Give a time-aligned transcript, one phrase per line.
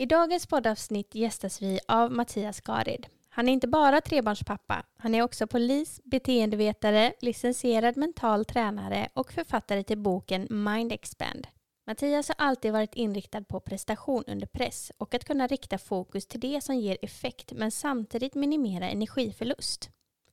[0.00, 3.06] I dagens poddavsnitt gästas vi av Mattias Garid.
[3.28, 9.84] Han är inte bara trebarnspappa, han är också polis, beteendevetare, licensierad mental tränare och författare
[9.84, 11.46] till boken Mind Expand.
[11.86, 16.40] Mattias har alltid varit inriktad på prestation under press och att kunna rikta fokus till
[16.40, 19.90] det som ger effekt men samtidigt minimera energiförlust.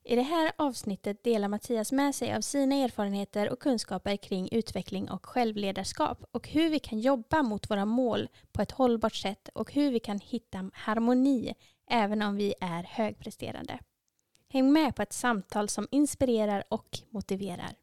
[0.07, 5.09] I det här avsnittet delar Mattias med sig av sina erfarenheter och kunskaper kring utveckling
[5.09, 9.73] och självledarskap och hur vi kan jobba mot våra mål på ett hållbart sätt och
[9.73, 11.53] hur vi kan hitta harmoni
[11.89, 13.79] även om vi är högpresterande.
[14.49, 17.75] Häng med på ett samtal som inspirerar och motiverar.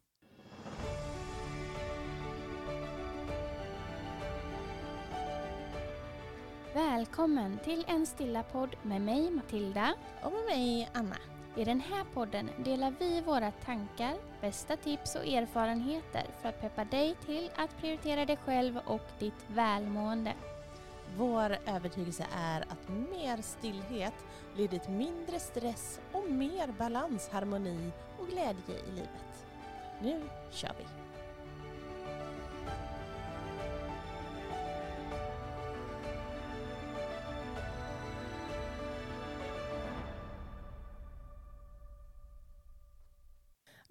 [6.74, 11.31] Välkommen till en stilla podd med mig Matilda och med mig Anna.
[11.56, 16.84] I den här podden delar vi våra tankar, bästa tips och erfarenheter för att peppa
[16.84, 20.32] dig till att prioritera dig själv och ditt välmående.
[21.16, 24.14] Vår övertygelse är att mer stillhet
[24.56, 29.46] leder till mindre stress och mer balans, harmoni och glädje i livet.
[30.02, 31.01] Nu kör vi!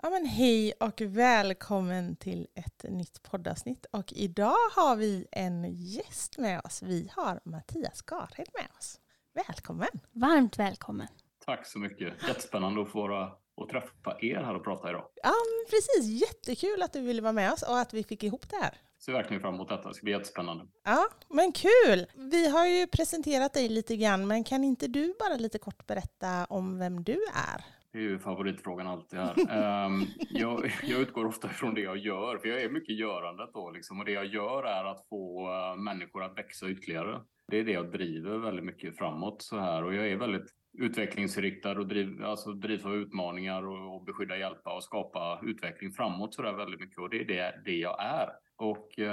[0.03, 3.85] Ja, men hej och välkommen till ett nytt poddavsnitt.
[3.91, 6.81] Och idag har vi en gäst med oss.
[6.83, 8.99] Vi har Mattias Garhed med oss.
[9.33, 9.87] Välkommen!
[10.11, 11.07] Varmt välkommen!
[11.45, 12.13] Tack så mycket.
[12.27, 15.05] Jättespännande att få vara och träffa er här och prata idag.
[15.23, 15.33] Ja,
[15.69, 16.21] precis.
[16.21, 18.77] Jättekul att du ville vara med oss och att vi fick ihop det här.
[19.05, 19.87] Ser verkligen fram emot detta.
[19.87, 20.65] Det ska bli jättespännande.
[20.83, 22.05] Ja, men kul!
[22.15, 26.45] Vi har ju presenterat dig lite grann, men kan inte du bara lite kort berätta
[26.45, 27.80] om vem du är?
[27.93, 29.85] Det är ju favoritfrågan alltid här.
[29.85, 33.71] um, jag, jag, utgår ofta från det jag gör, för jag är mycket görandet då.
[33.71, 37.21] Liksom, och det jag gör är att få uh, människor att växa ytterligare.
[37.47, 39.83] Det är det jag driver väldigt mycket framåt så här.
[39.83, 44.75] Och jag är väldigt utvecklingsinriktad och driv, alltså drivs av utmaningar och, och beskydda, hjälpa
[44.75, 46.97] och skapa utveckling framåt så där väldigt mycket.
[46.97, 48.29] Och det är det, det jag är.
[48.55, 49.05] Och uh,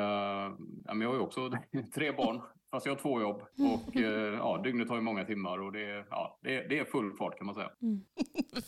[1.00, 1.50] jag har ju också
[1.94, 2.40] tre barn
[2.70, 6.06] Fast jag har två jobb och eh, ja, dygnet har ju många timmar och det,
[6.10, 7.70] ja, det, det är full fart kan man säga.
[7.82, 8.00] Mm.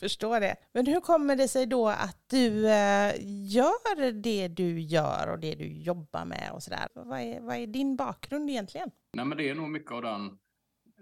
[0.00, 0.56] Förstår det.
[0.72, 3.14] Men hur kommer det sig då att du eh,
[3.54, 6.88] gör det du gör och det du jobbar med och sådär?
[6.94, 8.90] Vad är, vad är din bakgrund egentligen?
[9.12, 10.26] Nej, men det är nog mycket av den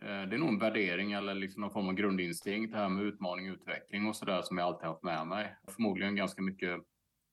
[0.02, 3.04] eh, det är nog en värdering eller liksom någon form av grundinstinkt, det här med
[3.04, 5.56] utmaning och utveckling och sådär som jag alltid haft med mig.
[5.74, 6.80] Förmodligen ganska mycket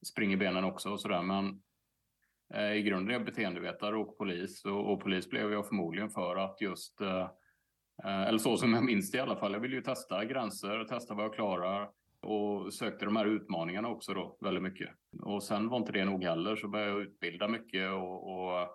[0.06, 1.62] spring i benen också och sådär, men
[2.54, 6.36] Eh, I grunden är jag beteendevetare och polis och, och, polis blev jag förmodligen för
[6.36, 7.30] att just, eh,
[8.04, 10.84] eh eller så som jag minns det i alla fall, jag ville ju testa gränser,
[10.84, 11.90] testa vad jag klarar
[12.22, 14.90] och sökte de här utmaningarna också då väldigt mycket.
[15.22, 18.70] Och sen var inte det nog heller så började jag utbilda mycket och, och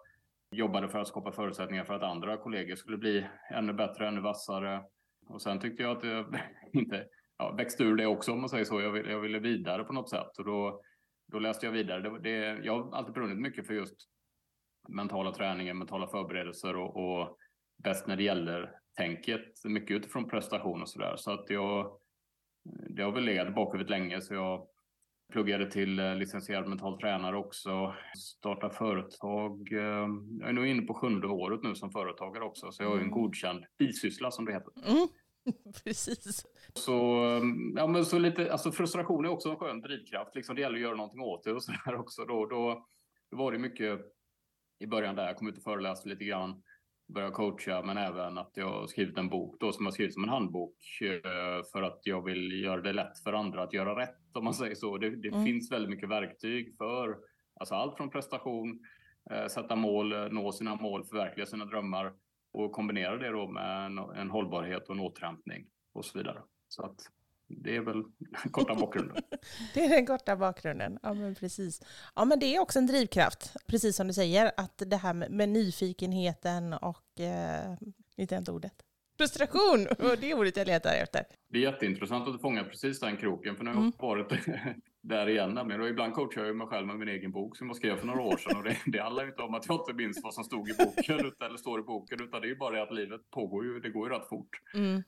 [0.50, 4.82] jobbade för att skapa förutsättningar för att andra kollegor skulle bli ännu bättre, ännu vassare.
[5.28, 6.36] Och sen tyckte jag att jag
[6.72, 7.04] inte
[7.38, 8.80] ja, växte ur det också om man säger så.
[8.80, 10.82] Jag ville, jag ville vidare på något sätt och då
[11.32, 12.00] då läste jag vidare.
[12.00, 13.96] Det, det, jag har alltid brunnit mycket för just
[14.88, 17.36] mentala träningen, mentala förberedelser och, och
[17.84, 21.14] bäst när det gäller tänket, mycket utifrån prestation och sådär.
[21.16, 21.98] Så att jag,
[22.88, 24.66] det har väl legat bakhuvudet länge så jag
[25.32, 27.94] pluggade till eh, licensierad mental tränare också.
[28.18, 29.72] Startade företag.
[29.72, 30.08] Eh,
[30.40, 33.02] jag är nog inne på sjunde året nu som företagare också, så jag har en
[33.02, 33.14] mm.
[33.14, 34.72] godkänd bisyssla som det heter.
[34.88, 35.08] Mm.
[35.84, 36.46] Precis.
[36.74, 36.92] Så,
[37.76, 40.34] ja, men så lite, alltså frustration är också en skön drivkraft.
[40.34, 42.24] Liksom, det gäller att göra någonting åt det och så där också.
[42.24, 42.86] Då, då,
[43.30, 44.00] då var det mycket
[44.80, 46.62] i början där, jag kom ut och föreläste lite grann,
[47.14, 50.30] började coacha, men även att jag skrivit en bok då som jag skrivit som en
[50.30, 54.44] handbok eh, för att jag vill göra det lätt för andra att göra rätt om
[54.44, 54.98] man säger så.
[54.98, 55.44] Det, det mm.
[55.44, 57.18] finns väldigt mycket verktyg för
[57.60, 58.80] alltså allt från prestation,
[59.30, 62.12] eh, sätta mål, nå sina mål, förverkliga sina drömmar
[62.52, 66.42] och kombinera det då med en, en hållbarhet och en återhämtning och så vidare.
[66.68, 67.10] Så att
[67.48, 68.04] det är väl
[68.50, 69.16] korta bakgrunden.
[69.74, 71.82] det är den korta bakgrunden, ja men precis.
[72.14, 75.30] Ja men det är också en drivkraft, precis som du säger, att det här med,
[75.30, 77.76] med nyfikenheten och, eh,
[78.16, 78.74] inte ens ordet,
[79.16, 81.24] frustration, och det är ordet jag letar efter.
[81.48, 83.92] Det är jätteintressant att du fångar precis den kroken, för nu har jag mm.
[83.98, 84.28] varit
[85.02, 85.54] där igen.
[85.54, 88.22] Men ibland coachar jag mig själv med min egen bok som jag skrev för några
[88.22, 88.56] år sedan.
[88.56, 91.32] Och det, det handlar inte om att jag inte minns vad som stod i boken,
[91.40, 94.08] eller står i boken, utan det är bara det att livet pågår ju, det går
[94.08, 94.60] ju rätt fort.
[94.74, 95.02] Mm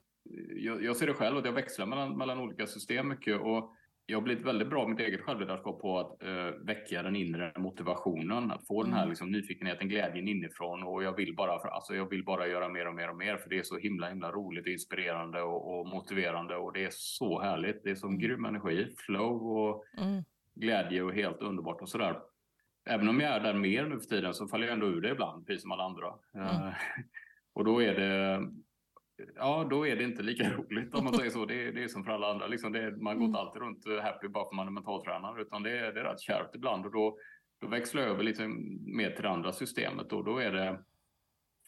[0.56, 3.74] jag, jag, ser det själv att jag växlar mellan, mellan olika system mycket och
[4.06, 7.52] jag har blivit väldigt bra med mitt eget självledarskap på att eh, väcka den inre
[7.56, 8.90] motivationen, att få mm.
[8.90, 9.10] den här mm.
[9.10, 12.88] liksom, nyfikenheten, glädjen inifrån och jag vill bara, för, alltså, jag vill bara göra mer
[12.88, 16.56] och mer och mer för det är så himla himla roligt, inspirerande och, och motiverande
[16.56, 17.84] och det är så härligt.
[17.84, 18.20] Det är som mm.
[18.20, 20.24] grym energi, flow och mm.
[20.54, 22.20] glädje och helt underbart och sådär.
[22.90, 25.10] Även om jag är där mer nu för tiden så faller jag ändå ur det
[25.10, 26.14] ibland, precis som alla andra.
[26.34, 26.72] Mm.
[27.54, 28.40] Och då är det
[29.36, 31.44] ja, då är det inte lika roligt om man säger så.
[31.44, 32.46] Det är, det är som för alla andra.
[32.46, 33.46] Liksom det, man går inte mm.
[33.46, 36.20] alltid runt happy bara för att man är mentaltränare, utan det är, det är rätt
[36.20, 36.86] kärvt ibland.
[36.86, 37.18] Och då,
[37.60, 38.48] då växlar jag över lite
[38.86, 40.12] mer till det andra systemet.
[40.12, 40.78] Och då är det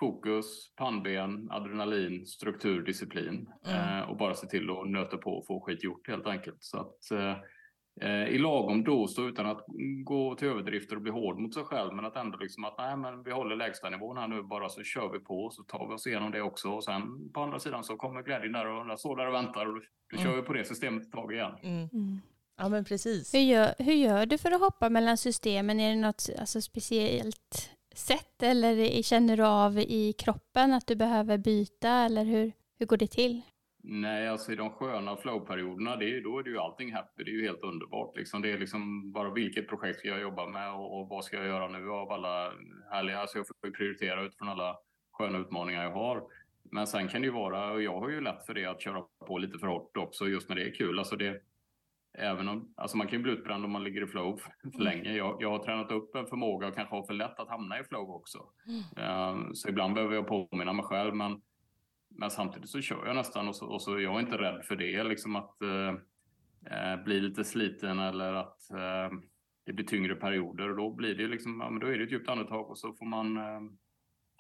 [0.01, 3.49] fokus, pannben, adrenalin, struktur, disciplin.
[3.67, 3.99] Mm.
[3.99, 6.63] Eh, och bara se till att nöta på och få skit gjort helt enkelt.
[6.63, 7.37] Så att, eh, eh,
[8.29, 9.65] i lagom dos utan att
[10.05, 11.95] gå till överdrifter och bli hård mot sig själv.
[11.95, 15.13] Men att ändå liksom att nej, men vi håller lägstanivån här nu bara så kör
[15.13, 16.69] vi på så tar vi oss igenom det också.
[16.71, 19.67] Och sen på andra sidan så kommer glädjen där och den står där och väntar
[19.67, 19.81] och då,
[20.11, 20.31] då mm.
[20.31, 21.53] kör vi på det systemet ett tag igen.
[21.63, 21.89] Mm.
[21.93, 22.21] mm.
[22.57, 23.35] Ja men precis.
[23.35, 25.81] Hur gör, hur gör du för att hoppa mellan systemen?
[25.81, 31.39] Är det något alltså, speciellt sätt eller känner du av i kroppen att du behöver
[31.39, 33.43] byta eller hur, hur går det till?
[33.87, 37.25] Nej, alltså i de sköna flowperioderna, det är, då är det ju allting happy.
[37.25, 38.17] Det är ju helt underbart.
[38.17, 38.43] Liksom.
[38.43, 41.47] Det är liksom bara vilket projekt ska jag jobba med och, och vad ska jag
[41.47, 42.53] göra nu av alla
[42.91, 43.19] härliga...
[43.19, 44.77] Alltså jag får prioritera utifrån alla
[45.13, 46.23] sköna utmaningar jag har.
[46.73, 49.03] Men sen kan det ju vara, och jag har ju lätt för det, att köra
[49.27, 50.99] på lite för hårt också just när det är kul.
[50.99, 51.41] Alltså det,
[52.19, 54.81] även om, alltså man kan ju bli utbränd om man ligger i flow för, mm.
[54.81, 55.13] länge.
[55.17, 57.85] Jag, jag, har tränat upp en förmåga och kanske har för lätt att hamna i
[57.85, 58.39] flow också.
[58.67, 59.09] Mm.
[59.09, 61.41] Uh, så ibland behöver jag påminna mig själv, men
[62.19, 64.77] men samtidigt så kör jag nästan och så, och så jag är inte rädd för
[64.77, 69.19] det, liksom att eh, bli lite sliten eller att eh,
[69.67, 70.71] det blir tyngre perioder.
[70.71, 72.93] Och då blir det liksom, ja, men då är det ett djupt andetag och så
[72.93, 73.61] får man eh,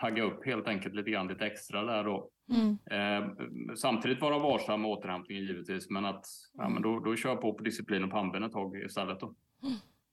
[0.00, 2.31] tagga upp helt enkelt lite grann lite extra där då.
[2.50, 2.79] Mm.
[2.91, 3.31] Eh,
[3.77, 7.55] samtidigt vara varsam med återhämtningen givetvis, men att ja, men då, då kör jag på
[7.55, 9.20] på disciplin och pannben ett tag istället.
[9.20, 9.35] Då.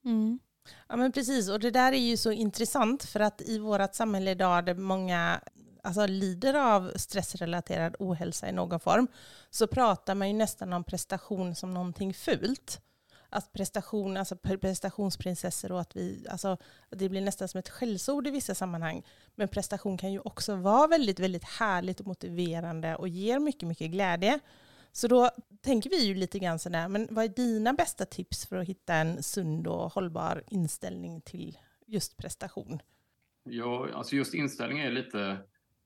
[0.06, 0.40] Mm.
[0.88, 4.32] Ja men precis, och det där är ju så intressant för att i vårt samhälle
[4.32, 5.42] idag där många
[5.82, 9.08] alltså, lider av stressrelaterad ohälsa i någon form,
[9.50, 12.82] så pratar man ju nästan om prestation som någonting fult.
[13.34, 16.58] Att prestation, alltså prestationsprinsessor och att vi, alltså,
[16.90, 19.04] det blir nästan som ett skällsord i vissa sammanhang.
[19.36, 23.92] Men prestation kan ju också vara väldigt, väldigt härligt och motiverande och ger mycket, mycket
[23.92, 24.40] glädje.
[24.92, 25.30] Så då
[25.62, 28.94] tänker vi ju lite grann sådär, men vad är dina bästa tips för att hitta
[28.94, 32.82] en sund och hållbar inställning till just prestation?
[33.44, 35.38] Ja, alltså just inställning är lite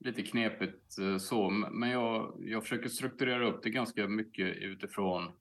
[0.06, 5.32] lite knepigt eh, så, men jag, jag försöker strukturera upp det ganska mycket utifrån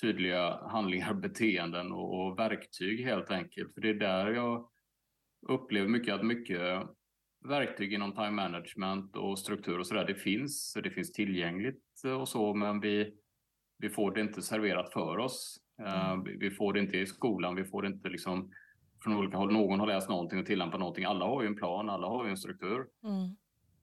[0.00, 3.74] tydliga handlingar, beteenden och, och verktyg helt enkelt.
[3.74, 4.68] För det är där jag
[5.48, 6.82] upplever mycket att mycket
[7.48, 11.84] verktyg inom time management och struktur och sådär, det finns, det finns tillgängligt
[12.20, 13.14] och så, men vi,
[13.78, 15.56] vi får det inte serverat för oss.
[15.82, 16.38] Eh, mm.
[16.38, 18.52] vi får det inte i skolan, vi får det inte liksom
[19.02, 19.52] från olika håll.
[19.52, 21.04] Någon har läst någonting och tillämpat någonting.
[21.04, 22.86] Alla har ju en plan, alla har ju en struktur.
[23.04, 23.36] Mm.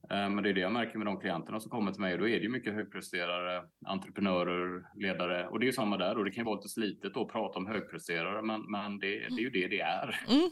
[0.10, 2.18] Eh, men det är det jag märker med de klienterna som kommer till mig.
[2.18, 5.48] Då är det ju mycket högpresterare, entreprenörer, ledare.
[5.48, 6.18] Och det är ju samma där.
[6.18, 9.42] Och det kan ju vara lite slitet att prata om högpresterare, men, men det, det
[9.42, 10.20] är ju det det är.
[10.28, 10.50] Mm,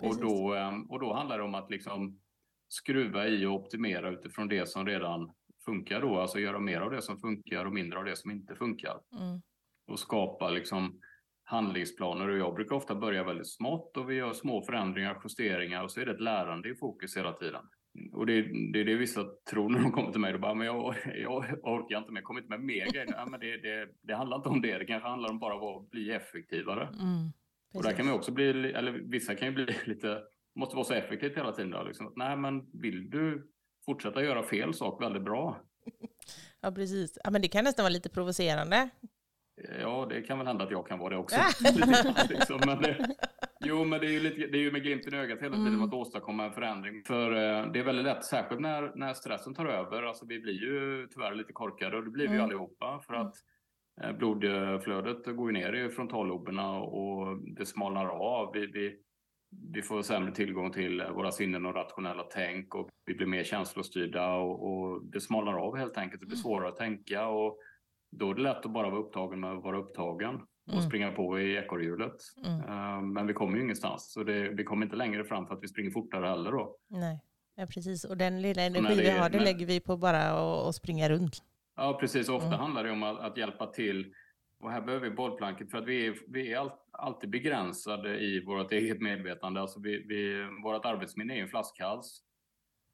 [0.00, 2.20] och, då, eh, och då handlar det om att liksom
[2.68, 5.32] skruva i och optimera utifrån det som redan
[5.64, 6.18] funkar då.
[6.18, 9.00] Alltså göra mer av det som funkar och mindre av det som inte funkar.
[9.12, 9.42] Mm.
[9.88, 11.00] Och skapa liksom
[11.44, 12.28] handlingsplaner.
[12.28, 16.00] Och jag brukar ofta börja väldigt smått och vi gör små förändringar, justeringar och så
[16.00, 17.62] är det ett lärande i fokus hela tiden
[18.12, 20.32] och det, det är det vissa tror när de kommer till mig.
[20.32, 23.06] Då bara, men jag, jag orkar inte mer, kommer inte med mer grejer.
[23.16, 25.90] Ja, men det, det, det, handlar inte om det, det kanske handlar om bara att
[25.90, 26.86] bli effektivare.
[26.86, 27.32] Mm,
[27.74, 30.22] och där kan man också bli, eller vissa kan ju bli lite,
[30.54, 31.70] måste vara så effektivt hela tiden.
[31.70, 32.12] Då, liksom.
[32.16, 33.50] Nej, men vill du
[33.86, 35.60] fortsätta göra fel sak väldigt bra?
[36.60, 37.18] Ja, precis.
[37.24, 38.88] Ja, men det kan nästan vara lite provocerande.
[39.80, 41.36] Ja, det kan väl hända att jag kan vara det också.
[42.28, 43.16] liksom, men det,
[43.60, 45.74] Jo, men det är ju, lite, det är ju med glimten i ögat hela tiden
[45.74, 45.82] mm.
[45.82, 47.02] att åstadkomma en förändring.
[47.06, 50.02] För eh, det är väldigt lätt, särskilt när, när stressen tar över.
[50.02, 52.44] Alltså, vi blir ju tyvärr lite korkade och det blir vi mm.
[52.44, 53.00] allihopa.
[53.06, 53.34] För att
[54.02, 58.52] eh, blodflödet går ju ner i frontalloberna och det smalnar av.
[58.52, 58.96] Vi, vi,
[59.72, 64.32] vi får sämre tillgång till våra sinnen och rationella tänk och vi blir mer känslostyrda
[64.34, 66.20] och, och det smalnar av helt enkelt.
[66.20, 66.42] Det blir mm.
[66.42, 67.58] svårare att tänka och
[68.10, 70.84] då är det lätt att bara vara upptagen med att vara upptagen och mm.
[70.84, 72.16] springa på i ekorrhjulet.
[72.44, 72.60] Mm.
[72.60, 75.62] Uh, men vi kommer ju ingenstans, så det, vi kommer inte längre fram för att
[75.62, 76.76] vi springer fortare heller då.
[76.88, 77.20] Nej,
[77.54, 78.04] ja, precis.
[78.04, 80.30] Och den lilla energi vi har, det lägger vi på bara
[80.68, 81.42] att springa runt.
[81.76, 82.28] Ja, precis.
[82.28, 82.58] Ofta mm.
[82.58, 84.12] handlar det om att, att, hjälpa till.
[84.60, 88.44] Och här behöver vi bollplanket för att vi är, vi är all, alltid begränsade i
[88.44, 89.60] vårt eget medvetande.
[89.60, 92.22] Alltså vi, vi, vårt arbetsminne är en flaskhals.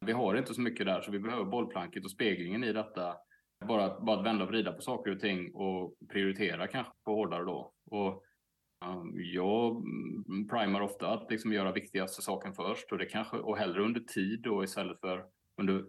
[0.06, 3.16] Vi har inte så mycket där, så vi behöver bollplanket och speglingen i detta
[3.66, 7.14] bara att, bara att vända och vrida på saker och ting och prioritera kanske på
[7.14, 7.72] hårdare då.
[7.90, 8.22] Och,
[8.86, 9.84] um, jag
[10.50, 14.42] primar ofta att liksom göra viktigaste saken först och det kanske och hellre under tid
[14.42, 15.24] då istället för
[15.60, 15.84] under,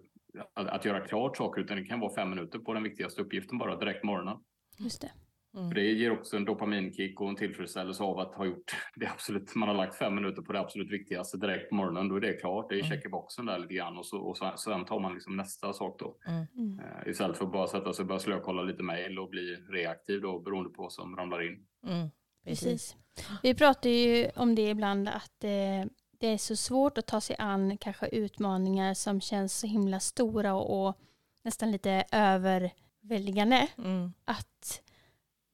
[0.53, 3.58] att, att göra klart saker utan det kan vara fem minuter på den viktigaste uppgiften
[3.58, 4.38] bara direkt morgonen.
[4.77, 5.12] Just det.
[5.55, 5.69] Mm.
[5.69, 9.55] För det ger också en dopaminkick och en tillfredsställelse av att ha gjort det absolut.
[9.55, 12.10] Man har lagt fem minuter på det absolut viktigaste direkt på morgonen.
[12.10, 12.69] Då är det klart.
[12.69, 12.91] Det är mm.
[12.91, 16.00] check i boxen där lite grann och så och sen tar man liksom nästa sak
[16.00, 16.17] då.
[16.27, 16.79] Mm.
[16.79, 20.22] Uh, istället för att bara sätta sig och börja slökolla lite mejl och bli reaktiv
[20.22, 21.65] då beroende på vad som ramlar in.
[21.88, 22.10] Mm.
[22.45, 22.95] Precis.
[23.43, 27.36] Vi pratar ju om det ibland att eh, det är så svårt att ta sig
[27.39, 30.98] an kanske utmaningar som känns så himla stora och, och
[31.43, 33.67] nästan lite överväldigande.
[33.77, 34.13] Mm.
[34.25, 34.81] Att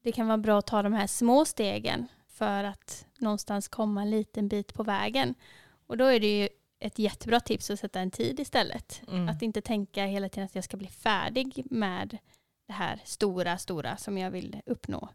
[0.02, 4.10] det kan vara bra att ta de här små stegen för att någonstans komma en
[4.10, 5.34] liten bit på vägen.
[5.86, 6.48] Och då är det ju
[6.80, 9.02] ett jättebra tips att sätta en tid istället.
[9.08, 9.28] Mm.
[9.28, 12.18] Att inte tänka hela tiden att jag ska bli färdig med
[12.66, 15.08] det här stora, stora som jag vill uppnå.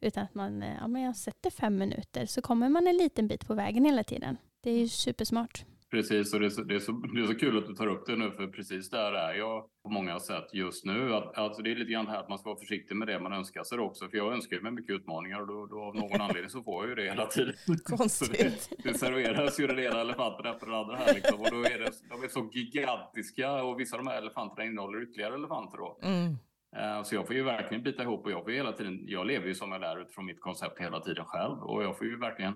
[0.00, 3.46] Utan att man ja, men jag sätter fem minuter så kommer man en liten bit
[3.46, 4.36] på vägen hela tiden.
[4.60, 5.64] Det är ju supersmart.
[5.90, 7.86] Precis, och det är, så, det, är så, det är så kul att du tar
[7.86, 11.14] upp det nu, för precis där är jag på många sätt just nu.
[11.14, 13.32] Att, alltså det är lite grann här att man ska vara försiktig med det man
[13.32, 16.50] önskar sig också, för jag önskar mig mycket utmaningar och då, då av någon anledning
[16.50, 17.54] så får jag ju det hela tiden.
[17.84, 18.70] Konstigt.
[18.70, 21.78] det, det serveras ju den ena elefanten efter den andra här liksom, och då är
[21.78, 25.98] det, de är så gigantiska och vissa av de här elefanterna innehåller ytterligare elefanter då.
[26.02, 26.36] Mm.
[26.76, 29.46] Uh, så jag får ju verkligen bita ihop och jag får hela tiden, jag lever
[29.46, 32.54] ju som jag lär utifrån mitt koncept hela tiden själv och jag får ju verkligen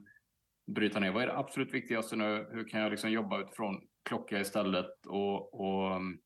[0.66, 2.49] bryta ner vad är det absolut viktigaste nu?
[2.50, 6.18] Hur kan jag liksom jobba utifrån klocka istället och, och um,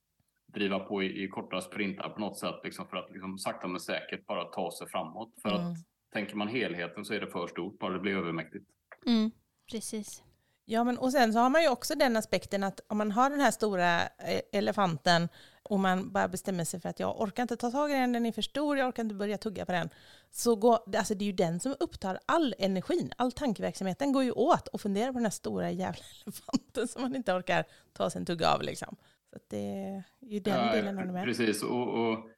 [0.47, 3.81] driva på i, i korta sprintar på något sätt liksom för att liksom sakta men
[3.81, 5.35] säkert bara ta sig framåt.
[5.43, 5.61] För mm.
[5.61, 5.79] att
[6.13, 8.65] tänker man helheten så är det för stort, bara det blir övermäktigt.
[9.07, 9.31] Mm,
[9.71, 10.23] precis.
[10.65, 13.31] Ja, men och sen så har man ju också den aspekten att om man har
[13.31, 15.29] den här stora eh, elefanten
[15.69, 18.27] och man bara bestämmer sig för att jag orkar inte ta tag i den, den
[18.27, 19.89] är för stor, jag orkar inte börja tugga på den.
[20.31, 24.33] Så går, alltså det är ju den som upptar all energin, all tankeverksamheten går ju
[24.33, 28.19] åt och fundera på den här stora jävla elefanten som man inte orkar ta sig
[28.19, 28.63] en tugga av.
[28.63, 28.97] Liksom.
[29.33, 31.25] Så det är ju den ja, delen av det med.
[31.25, 32.31] Precis, och, och,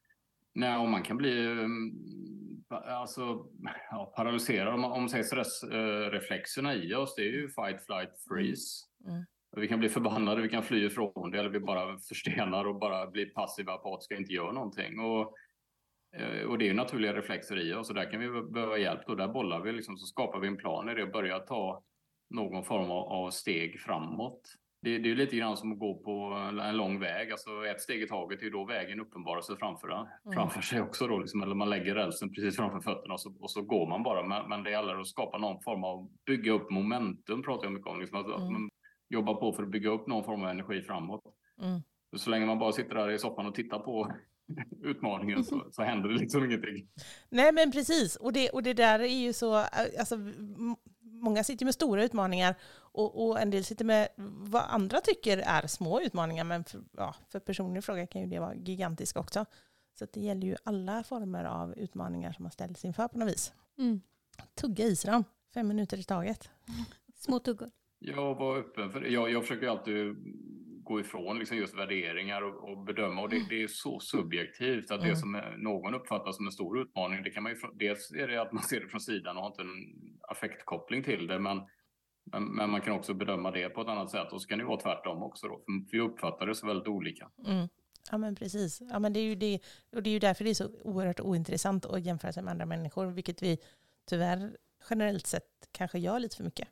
[0.53, 3.45] nej, och man kan bli um, alltså,
[3.91, 4.73] ja, paralyserad.
[4.73, 8.85] Om, om man stressreflexerna i oss, det är ju fight, flight, freeze.
[9.05, 9.15] Mm.
[9.15, 9.25] Mm.
[9.55, 13.07] Vi kan bli förbannade, vi kan fly ifrån det eller vi bara förstenar och bara
[13.07, 14.99] blir passiva, apatiska, inte gör någonting.
[14.99, 15.33] Och,
[16.17, 19.09] eh, och det är naturliga reflexer i oss och där kan vi behöva hjälp.
[19.09, 21.83] Och där bollar vi, liksom, så skapar vi en plan i det och börjar ta
[22.29, 24.41] någon form av, steg framåt.
[24.81, 27.31] Det, det är lite grann som att gå på en lång väg.
[27.31, 30.07] Alltså ett steg i taget är ju då vägen uppenbarar sig framför, mm.
[30.33, 31.07] framför sig också.
[31.07, 34.03] Då, liksom, eller man lägger rälsen precis framför fötterna och så, och så går man
[34.03, 34.23] bara.
[34.23, 37.87] Men, men det gäller att skapa någon form av, bygga upp momentum pratar jag mycket
[37.87, 37.99] om.
[37.99, 38.69] Liksom, alltså, mm
[39.11, 41.23] jobba på för att bygga upp någon form av energi framåt.
[41.61, 41.81] Mm.
[42.17, 44.11] Så länge man bara sitter där i soffan och tittar på
[44.83, 46.87] utmaningen så, så händer det liksom ingenting.
[47.29, 49.55] Nej men precis, och det, och det där är ju så,
[49.99, 50.17] alltså,
[51.01, 55.67] många sitter med stora utmaningar och, och, en del sitter med vad andra tycker är
[55.67, 59.45] små utmaningar, men för, ja, för personlig fråga kan ju det vara gigantiskt också.
[59.99, 63.53] Så det gäller ju alla former av utmaningar som man ställs inför på något vis.
[63.77, 64.01] Mm.
[64.55, 66.49] Tugga i sig dem, fem minuter i taget.
[67.15, 67.71] Små tuggor.
[68.03, 69.09] Jag var öppen för det.
[69.09, 70.15] Jag, jag försöker alltid
[70.83, 74.99] gå ifrån liksom just värderingar och, och bedöma och det, det, är så subjektivt att
[74.99, 75.09] mm.
[75.09, 78.41] det som någon uppfattar som en stor utmaning, det kan man ju, dels är det
[78.41, 79.69] att man ser det från sidan och har inte en
[80.21, 81.61] affektkoppling till det, men,
[82.31, 84.65] men, men, man kan också bedöma det på ett annat sätt och så kan det
[84.65, 87.29] vara tvärtom också då, för vi uppfattar det så väldigt olika.
[87.47, 87.67] Mm.
[88.11, 88.81] Ja men precis.
[88.91, 89.59] Ja, men det, är ju det,
[89.91, 92.65] och det är ju därför det är så oerhört ointressant att jämföra sig med andra
[92.65, 93.57] människor, vilket vi
[94.09, 94.57] tyvärr
[94.89, 96.67] generellt sett kanske gör lite för mycket.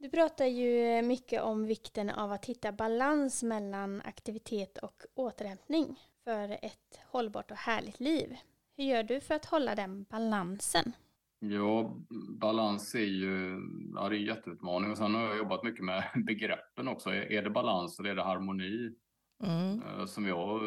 [0.00, 6.50] Du pratar ju mycket om vikten av att hitta balans mellan aktivitet och återhämtning för
[6.50, 8.36] ett hållbart och härligt liv.
[8.76, 10.92] Hur gör du för att hålla den balansen?
[11.38, 11.96] Ja,
[12.40, 13.60] balans är ju
[13.94, 14.90] ja, det är en jätteutmaning.
[14.90, 17.10] Och sen har jag jobbat mycket med begreppen också.
[17.10, 18.94] Är det balans eller är det harmoni?
[19.42, 19.82] Mm.
[19.82, 20.60] Eh, som jag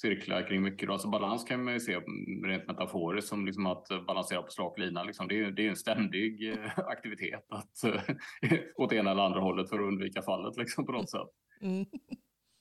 [0.00, 0.86] cirklar kring mycket.
[0.86, 0.92] Då.
[0.92, 1.96] Alltså balans kan man ju se
[2.44, 5.02] rent metaforiskt som liksom att balansera på slak lina.
[5.02, 5.28] Liksom.
[5.28, 9.68] Det, är, det är en ständig eh, aktivitet att, eh, åt ena eller andra hållet
[9.68, 11.28] för att undvika fallet liksom, på något sätt.
[11.60, 11.86] Mm.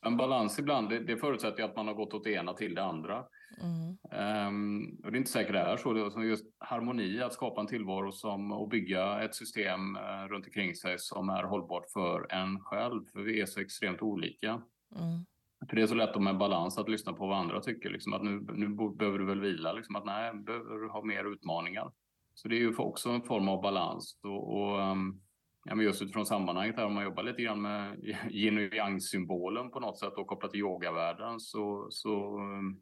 [0.05, 2.83] En balans ibland, det, det förutsätter att man har gått åt det ena till det
[2.83, 3.23] andra.
[3.61, 4.47] Mm.
[4.47, 5.93] Um, och det är inte säkert det är så.
[5.93, 10.45] Det är just harmoni, att skapa en tillvaro som, och bygga ett system uh, runt
[10.45, 13.05] omkring sig som är hållbart för en själv.
[13.13, 14.61] För vi är så extremt olika.
[14.95, 15.25] Mm.
[15.69, 17.89] För det är så lätt med balans att lyssna på vad andra tycker.
[17.89, 19.73] Liksom, att nu, nu behöver du väl vila.
[19.73, 21.91] Liksom, att nej, behöver du ha mer utmaningar.
[22.33, 24.19] Så det är ju också en form av balans.
[24.23, 25.19] Och, och ehm,
[25.65, 27.99] ja, men just utifrån sammanhanget här, om man jobbar lite grann med
[28.29, 32.79] yin och yang-symbolen på något sätt och kopplat till yogavärlden så, så, ehm,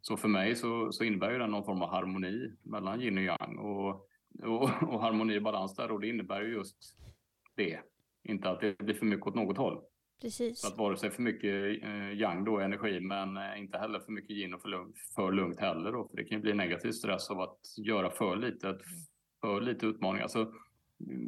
[0.00, 3.24] så för mig så, så innebär ju den någon form av harmoni mellan yin och
[3.24, 3.58] yang.
[3.58, 4.08] Och,
[4.42, 6.76] och, och harmoni och balans där och det innebär ju just
[7.54, 7.80] det.
[8.22, 9.82] Inte att det blir för mycket åt något håll.
[10.20, 10.60] Precis.
[10.60, 14.12] Så att vare sig för mycket eh, yang då, energi, men eh, inte heller för
[14.12, 16.92] mycket yin och för lugnt, för lugnt heller då, för det kan ju bli negativ
[16.92, 18.78] stress av att göra för lite,
[19.40, 20.22] för lite utmaningar.
[20.22, 20.52] Alltså,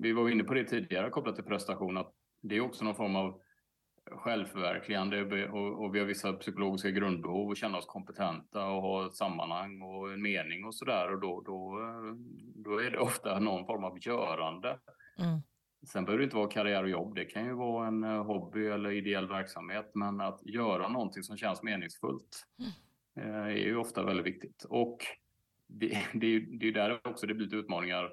[0.02, 2.12] vi var inne på det tidigare kopplat till prestation, att
[2.42, 3.40] det är också någon form av
[4.10, 9.14] självförverkligande och, och vi har vissa psykologiska grundbehov och känna oss kompetenta och ha ett
[9.14, 11.80] sammanhang och en mening och sådär och då, då,
[12.64, 14.78] då är det ofta någon form av görande.
[15.18, 15.40] Mm.
[15.86, 18.66] Sen behöver det inte vara karriär och jobb, det kan ju vara en eh, hobby
[18.66, 22.46] eller ideell verksamhet, men att göra någonting som känns meningsfullt
[23.18, 23.34] mm.
[23.34, 24.64] är ju ofta väldigt viktigt.
[24.68, 24.98] Och
[25.68, 28.10] det, det, är, det är där också det blir utmaningar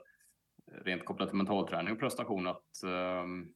[0.72, 3.54] rent kopplat till mentalträning och prestation, att um,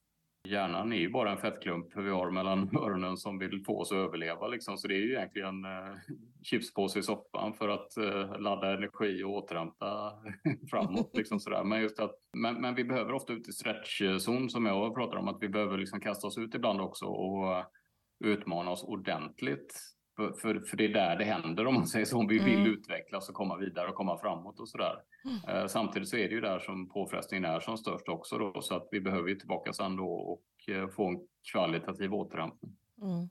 [0.47, 3.97] Hjärnan är ju bara en fettklump vi har mellan öronen som vill få oss att
[3.97, 4.47] överleva.
[4.47, 4.77] Liksom.
[4.77, 5.95] Så det är ju egentligen eh,
[6.43, 10.11] chipspåse i soffan för att eh, ladda energi och återhämta
[10.69, 11.11] framåt.
[11.13, 11.63] Liksom sådär.
[11.63, 15.27] Men, just att, men, men, vi behöver ofta ut i stretchzon som jag pratar om,
[15.27, 17.65] att vi behöver liksom kasta oss ut ibland också och eh,
[18.25, 19.96] utmana oss ordentligt.
[20.17, 22.59] För, för, för, det är där det händer om man säger så, om vi vill
[22.59, 22.71] mm.
[22.71, 24.95] utvecklas och komma vidare och komma framåt och sådär.
[25.25, 25.61] Mm.
[25.61, 28.75] Eh, samtidigt så är det ju där som påfrestningen är som störst också då, så
[28.75, 31.19] att vi behöver ju tillbaka sen då och eh, få en
[31.51, 32.71] kvalitativ återhämtning.
[33.01, 33.29] Mm.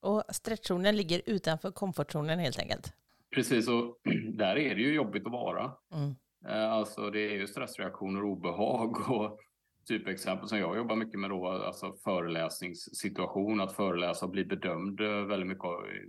[0.00, 2.92] Och stretchzonen ligger utanför komfortzonen helt enkelt?
[3.34, 3.98] Precis, och
[4.32, 5.72] där är det ju jobbigt att vara.
[5.94, 6.14] Mm.
[6.48, 9.38] Eh, alltså det är ju stressreaktioner och obehag och
[9.86, 15.24] typexempel som jag jobbar mycket med då, alltså föreläsningssituation, att föreläsa och bli bedömd eh,
[15.26, 15.64] väldigt mycket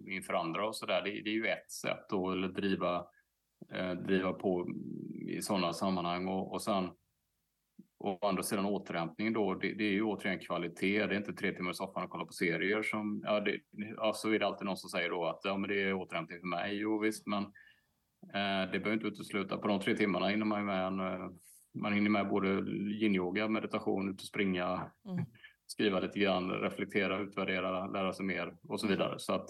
[0.08, 1.02] inför andra och så där.
[1.02, 3.06] Det, det, är ju ett sätt då, eller driva,
[3.74, 4.68] eh, driva på
[5.28, 6.90] i sådana sammanhang och, och sen
[8.04, 11.08] å andra sidan återhämtning då, det, det, är ju återigen kvalitet.
[11.08, 13.60] Det är inte tre timmar i soffan och kolla på serier som, ja, det,
[13.98, 16.40] ja, så är det alltid någon som säger då att ja, men det är återhämtning
[16.40, 16.76] för mig.
[16.76, 17.44] Jo visst, men
[18.24, 19.58] eh, det behöver inte utesluta.
[19.58, 21.30] På de tre timmarna hinner man ju med en eh,
[21.74, 22.48] man hinner med både
[22.92, 25.26] yin-yoga, meditation, ut och springa, mm.
[25.68, 29.20] skriva lite grann, reflektera, utvärdera, lära sig mer och så vidare.
[29.20, 29.50] Så att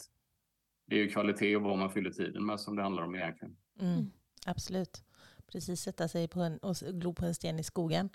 [0.87, 3.55] det är ju kvalitet och vad man fyller tiden med som det handlar om egentligen.
[3.79, 3.93] Mm.
[3.93, 4.11] mm.
[4.45, 5.03] Absolut.
[5.51, 8.09] Precis sätta sig på en, och glo på en sten i skogen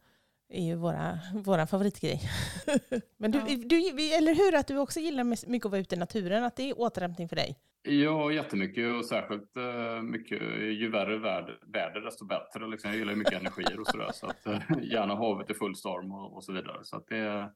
[0.49, 2.21] är ju våra, våra favoritgrej.
[3.17, 3.45] Men du, ja.
[3.67, 6.71] du, eller hur, att du också gillar mycket att vara ute i naturen, att det
[6.71, 7.59] är återhämtning för dig?
[7.83, 12.69] Ja, jättemycket och särskilt uh, mycket, ju värre väder, väder desto bättre.
[12.69, 12.91] Liksom.
[12.91, 14.11] Jag gillar mycket energier och sådär.
[14.13, 16.79] Så att, uh, gärna havet i full storm och, och så vidare.
[16.83, 17.53] Så att det,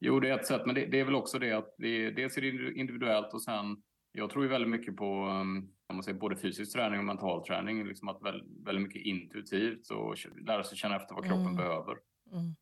[0.00, 2.36] jo, det är ett sätt, men det, det är väl också det att det, dels
[2.36, 6.36] är det individuellt och sen, jag tror ju väldigt mycket på um, man säger, både
[6.36, 7.88] fysisk träning och mental träning.
[7.88, 11.56] Liksom att väldigt, väldigt mycket intuitivt och lära sig känna efter vad kroppen mm.
[11.56, 11.96] behöver.
[12.32, 12.56] Mm.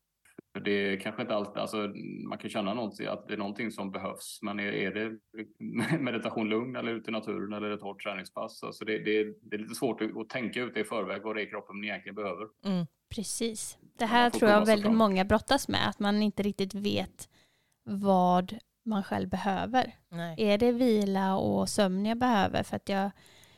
[0.53, 1.77] För det är kanske inte alltid, alltså,
[2.29, 6.49] man kan känna någonting, att det är någonting som behövs, men är, är det meditation
[6.49, 8.63] lugn eller ute i naturen eller ett hårt träningspass?
[8.63, 11.49] Alltså det, det, det är lite svårt att tänka ut i förväg vad det är
[11.49, 12.47] kroppen egentligen behöver.
[12.65, 12.85] Mm.
[13.09, 13.77] Precis.
[13.97, 17.29] Det här tror jag väldigt många brottas med, att man inte riktigt vet
[17.83, 19.95] vad man själv behöver.
[20.09, 20.35] Nej.
[20.37, 23.11] Är det vila och sömn jag behöver för att jag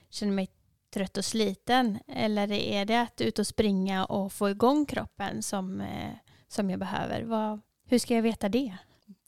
[0.10, 0.50] känner mig
[0.94, 2.00] trött och sliten?
[2.08, 6.12] Eller är det att ut och springa och få igång kroppen som eh,
[6.52, 7.24] som jag behöver.
[7.24, 8.78] Vad, hur ska jag veta det?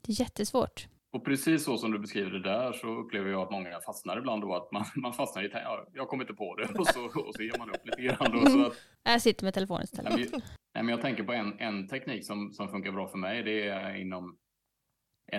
[0.01, 0.87] Det är jättesvårt.
[1.13, 4.41] Och precis så som du beskriver det där så upplever jag att många fastnar ibland
[4.41, 7.35] då att man, man fastnar i ja, jag kommer inte på det och så, och
[7.35, 8.31] så ger man upp lite grann.
[8.31, 10.31] Då, så att, jag sitter med telefonen istället.
[10.31, 10.41] Nej,
[10.73, 13.43] men, jag tänker på en, en teknik som, som funkar bra för mig.
[13.43, 14.37] Det är inom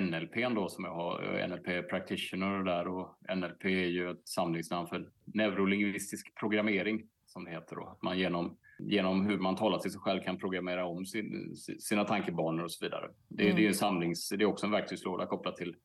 [0.01, 5.11] NLP då som jag har, NLP practitioner där och NLP är ju ett samlingsnamn för
[5.25, 7.87] neurolingvistisk programmering som det heter då.
[7.87, 12.05] Att man genom genom hur man talar till sig själv kan programmera om sin, sina
[12.05, 13.11] tankebanor och så vidare.
[13.29, 13.57] Det, mm.
[13.57, 15.77] det är en samlings, det är också en verktygslåda kopplat till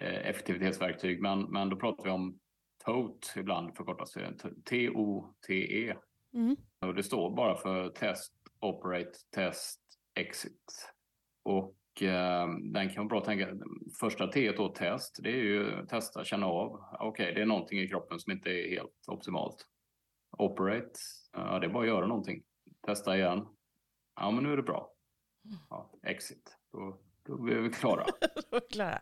[0.00, 2.38] eh, effektivitetsverktyg, men, men då pratar vi om
[2.84, 5.94] TOTE ibland förkortas det, T-O-T-E.
[6.34, 6.56] Mm.
[6.80, 9.80] Och det står bara för Test, Operate, Test,
[10.14, 10.94] Exit.
[11.42, 13.48] Och eh, den kan man bra tänka,
[14.00, 16.84] första T då, test, det är ju testa, känna av.
[16.92, 19.66] Okej, okay, det är någonting i kroppen som inte är helt optimalt.
[20.44, 20.98] Operate,
[21.32, 22.42] Ja, det är bara att göra någonting.
[22.86, 23.46] Testa igen.
[24.20, 24.92] Ja, men nu är det bra.
[25.70, 26.56] Ja, exit.
[26.72, 28.04] Då, då är vi klara.
[28.72, 29.00] klara.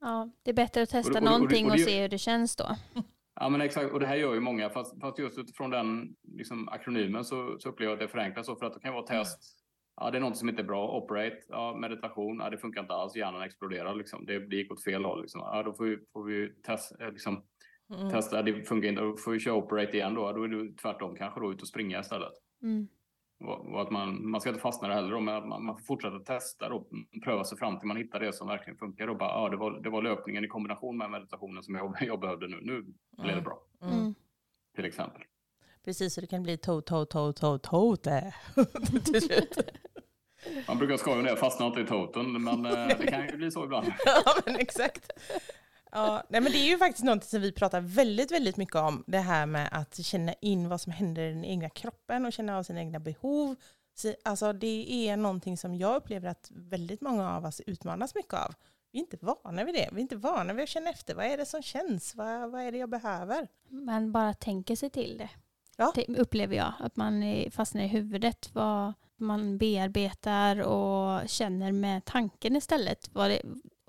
[0.00, 2.56] Ja, det är bättre att testa och, och, någonting och, och, se hur det känns
[2.56, 2.76] då.
[3.40, 3.92] Ja, men exakt.
[3.92, 4.70] Och det här gör ju många.
[4.70, 8.56] Fast, fast just utifrån den liksom, akronymen så, så upplever jag att det förenklas så.
[8.56, 9.56] För att det kan vara test.
[9.96, 10.88] Ja, det är något som inte är bra.
[10.88, 11.40] Operate.
[11.48, 12.40] Ja, meditation.
[12.40, 13.16] Ja, det funkar inte alls.
[13.16, 13.94] Hjärnan exploderar.
[13.94, 14.26] Liksom.
[14.26, 15.20] Det, det gick åt fel håll.
[15.20, 15.40] Liksom.
[15.40, 17.04] Ja, då får vi, får vi testa.
[17.04, 17.44] Eh, liksom,
[17.90, 18.10] Mm.
[18.10, 20.32] Testa, det funkar inte, då får vi köra operate igen då.
[20.32, 22.32] Då är du tvärtom kanske då ut och springa istället.
[22.62, 22.88] Mm.
[23.44, 25.84] Och att man, man ska inte fastna där heller då, men att man, man får
[25.84, 26.88] fortsätta testa och
[27.24, 29.08] pröva sig fram till man hittar det som verkligen funkar.
[29.08, 32.20] Och bara, ja, det, var, det var löpningen i kombination med meditationen som jag, jag
[32.20, 32.60] behövde nu.
[32.62, 33.44] Nu blev det mm.
[33.44, 33.62] bra.
[33.82, 34.14] Mm.
[34.74, 35.22] Till exempel.
[35.84, 39.50] Precis, så det kan bli to, to, to, to, to, till
[40.68, 43.64] Man brukar skoja ner, fastnar inte i toten, men eh, det kan ju bli så
[43.64, 43.86] ibland.
[44.04, 45.10] ja, men exakt.
[45.92, 49.04] Ja, nej, men det är ju faktiskt något som vi pratar väldigt, väldigt mycket om.
[49.06, 52.58] Det här med att känna in vad som händer i den egna kroppen och känna
[52.58, 53.56] av sina egna behov.
[53.94, 58.34] Så, alltså, det är någonting som jag upplever att väldigt många av oss utmanas mycket
[58.34, 58.54] av.
[58.92, 59.88] Vi är inte vana vid det.
[59.92, 61.14] Vi är inte vana vid att känna efter.
[61.14, 62.14] Vad är det som känns?
[62.14, 63.48] Vad, vad är det jag behöver?
[63.68, 65.30] Man bara tänker sig till det.
[65.76, 65.92] Ja.
[65.94, 66.72] Det upplever jag.
[66.78, 68.50] Att man fastnar i huvudet.
[68.52, 73.08] Vad man bearbetar och känner med tanken istället.
[73.12, 73.42] Vad det,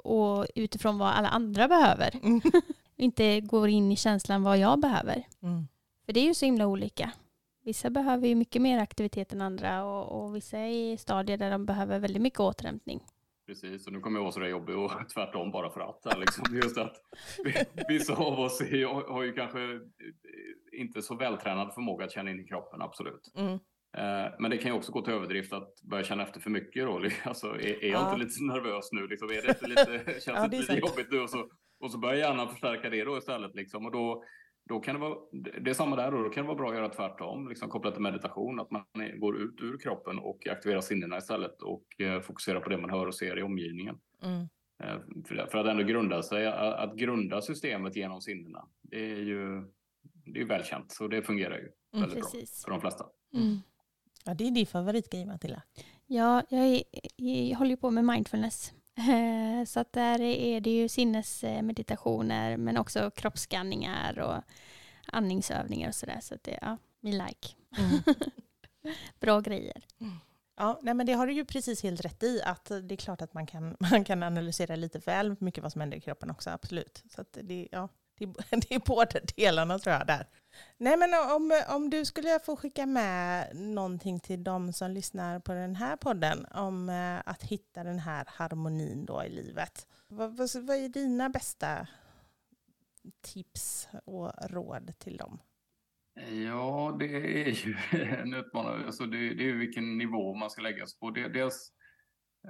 [0.04, 2.20] och utifrån vad alla andra behöver.
[2.24, 2.42] Mm.
[2.96, 5.24] Inte går in i känslan vad jag behöver.
[5.44, 5.68] Mm.
[6.06, 7.12] För det är ju så himla olika.
[7.64, 11.52] Vissa behöver ju mycket mer aktivitet än andra och, och vissa är i stadier där
[11.52, 13.04] de behöver väldigt mycket återhämtning.
[13.46, 16.02] Precis, och nu kommer jag vara så där jobbig och tvärtom bara för att.
[16.06, 16.56] här, Liksom.
[16.64, 16.94] Just att
[17.44, 19.60] vi- vissa av oss är, har ju kanske
[20.82, 23.32] inte så vältränad förmåga att känna in i kroppen, absolut.
[23.36, 23.60] Mm.
[23.98, 26.86] Eh, Men det kan ju också gå till överdrift att börja känna efter för mycket
[26.86, 27.02] då.
[27.24, 28.14] Alltså, är, är jag Ja.
[28.14, 29.08] inte lite nervös nu?
[29.08, 31.20] Liksom, är det lite, känns Ja, det lite jobbigt nu?
[31.20, 31.50] Och så,
[31.80, 33.56] och så börjar hjärnan förstärka det då istället.
[33.56, 33.86] Liksom.
[33.86, 34.24] Och då,
[34.70, 35.18] då kan det vara,
[35.62, 37.94] det är samma där då, då kan det vara bra att göra tvärtom, liksom kopplat
[37.94, 38.84] till meditation, att man
[39.20, 43.08] går ut ur kroppen och aktiverar sinnena istället och eh, fokuserar på det man hör
[43.08, 44.00] och ser i omgivningen.
[44.24, 44.42] Mm.
[44.84, 49.64] Eh, för, att ändå grunda sig, att, grunda systemet genom sinnena, det är ju
[50.26, 52.64] det är välkänt, så det fungerar ju Mm, väldigt bra precis.
[52.66, 53.06] för de flesta.
[53.34, 53.58] Mm.
[54.26, 55.62] Ja, det är din favoritgrej Matilda.
[56.08, 56.84] Ja, jag, är,
[57.50, 58.74] jag håller på med mindfulness.
[58.98, 64.44] Eh, Så att där är det ju sinnesmeditationer men också kroppsskanningar och
[65.06, 66.20] andningsövningar och sådär.
[66.22, 67.56] Så att det, ja, me like.
[67.78, 68.02] Mm.
[69.20, 69.84] Bra grejer.
[70.58, 72.42] Ja, nej, men det har du ju precis helt rätt i.
[72.46, 75.82] Att det är klart att man kan, man kan analysera lite väl mycket vad som
[75.82, 77.04] händer i kroppen också, absolut.
[77.10, 77.90] Så att det, ja,
[78.26, 80.28] det, är- det är båda delarna tror jag där.
[80.78, 85.54] Nej, men om, om du skulle få skicka med någonting till de som lyssnar på
[85.54, 89.88] den här podden om eh, att hitta den här harmonin då i livet.
[90.08, 91.88] Vad, vad, vad är dina bästa
[93.22, 95.40] tips och råd till dem?
[96.46, 97.76] Ja, det är ju
[98.22, 98.86] en utmaning.
[98.86, 101.10] Alltså det, det är ju vilken nivå man ska lägga sig på.
[101.12, 101.72] Det, dels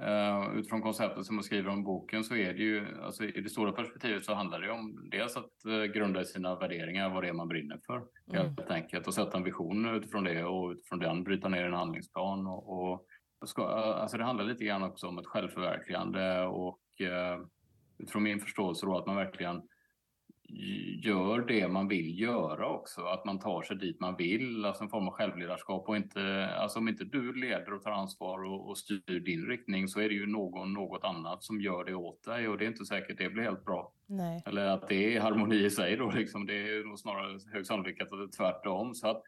[0.00, 3.50] eh, utifrån konceptet som man skriver om boken så är det ju, alltså i det
[3.50, 7.32] stora perspektivet så handlar det om dels att eh, grunda sina värderingar, vad det är
[7.32, 8.02] man brinner för
[8.32, 8.46] Mm.
[8.46, 12.46] helt enkelt och sätta en vision utifrån det och utifrån den bryta ner en handlingsplan
[12.46, 13.06] och, och
[13.48, 17.40] ska, alltså det handlar lite grann också om ett självförverkligande och eh,
[17.98, 19.62] utifrån min förståelse då att man verkligen
[21.02, 23.00] gör det man vill göra också.
[23.00, 25.88] Att man tar sig dit man vill, alltså en form av självledarskap.
[25.88, 29.88] Och inte, alltså om inte du leder och tar ansvar och, och styr din riktning
[29.88, 32.68] så är det ju någon, något annat som gör det åt dig och det är
[32.68, 33.92] inte säkert det blir helt bra.
[34.06, 34.42] Nej.
[34.46, 36.46] Eller att det är harmoni i sig då, liksom.
[36.46, 38.94] det är nog snarare hög sannolikhet att det är tvärtom.
[38.94, 39.22] Så att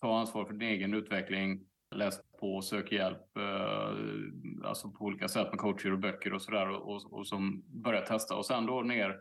[0.00, 1.60] ta ansvar för din egen utveckling,
[1.94, 6.68] läs på, sök hjälp, eh, alltså på olika sätt med coacher och böcker och sådär
[6.68, 9.16] och, och, och som börjar testa och sen då ner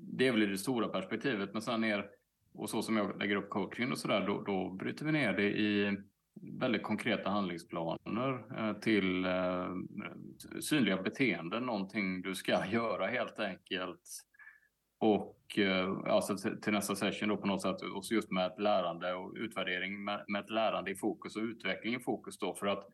[0.00, 2.06] det är väl i det stora perspektivet, men sen är,
[2.54, 5.58] och så som jag lägger upp coaching och sådär, då, då bryter vi ner det
[5.58, 5.96] i
[6.60, 9.70] väldigt konkreta handlingsplaner eh, till eh,
[10.60, 14.02] synliga beteenden, någonting du ska göra helt enkelt.
[15.00, 18.60] Och eh, alltså till, nästa session då på något sätt, och så just med ett
[18.60, 22.66] lärande och utvärdering med, med ett lärande i fokus och utveckling i fokus då för
[22.66, 22.88] att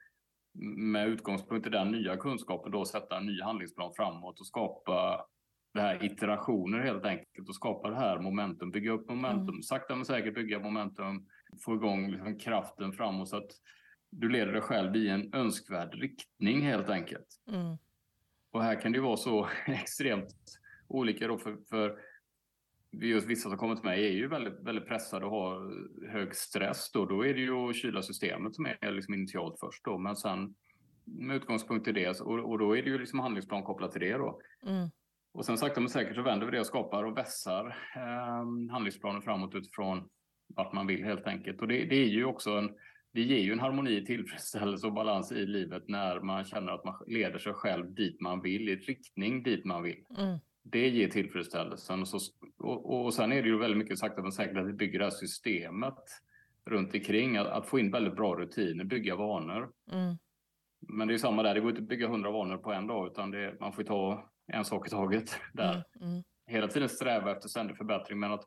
[0.76, 5.26] med utgångspunkt i den nya kunskapen då sätta en ny handlingsplan framåt och skapa
[5.74, 9.62] det här iterationer helt enkelt och skapa det här momentum, bygga upp momentum, Mm.
[9.62, 11.26] sakta men säkert bygga momentum,
[11.64, 13.50] få igång liksom kraften framåt så att
[14.10, 17.26] du leder dig själv i en önskvärd riktning helt enkelt.
[17.48, 17.76] Mm.
[18.50, 20.34] Och här kan det ju vara så extremt
[20.88, 21.98] olika då för, för
[22.92, 25.72] just vissa som kommer till mig är ju väldigt, väldigt pressade och har
[26.08, 27.06] hög stress då.
[27.06, 29.98] Då är det ju att kyla systemet som är liksom initialt först då.
[29.98, 30.54] Men sen
[31.04, 34.12] med utgångspunkt i det och, och då är det ju liksom handlingsplan kopplat till det
[34.12, 34.40] då.
[34.66, 34.88] Mm.
[35.34, 37.66] Och sen sakta men säkert så vänder vi det och skapar och vässar
[37.96, 40.08] eh, handlingsplanen framåt utifrån
[40.46, 41.60] vart man vill helt enkelt.
[41.60, 42.70] Och det, det är ju också en,
[43.12, 46.94] det ger ju en harmoni, tillfredsställelse och balans i livet när man känner att man
[47.06, 50.04] leder sig själv dit man vill, i riktning dit man vill.
[50.18, 50.38] Mm.
[50.62, 52.00] Det ger tillfredsställelsen.
[52.00, 52.18] Och, så,
[52.58, 55.04] och, och sen är det ju väldigt mycket sakta men säkert att vi bygger det
[55.04, 56.04] här systemet
[56.66, 59.70] runt omkring, att, att få in väldigt bra rutiner, bygga vanor.
[59.92, 60.16] Mm.
[60.88, 63.06] Men det är samma där, det går inte att bygga hundra vanor på en dag,
[63.06, 65.84] utan det, man får ju ta en sak i taget där.
[66.00, 66.10] Mm.
[66.10, 66.22] Mm.
[66.46, 68.44] Hela tiden sträva efter ständig förbättring, men att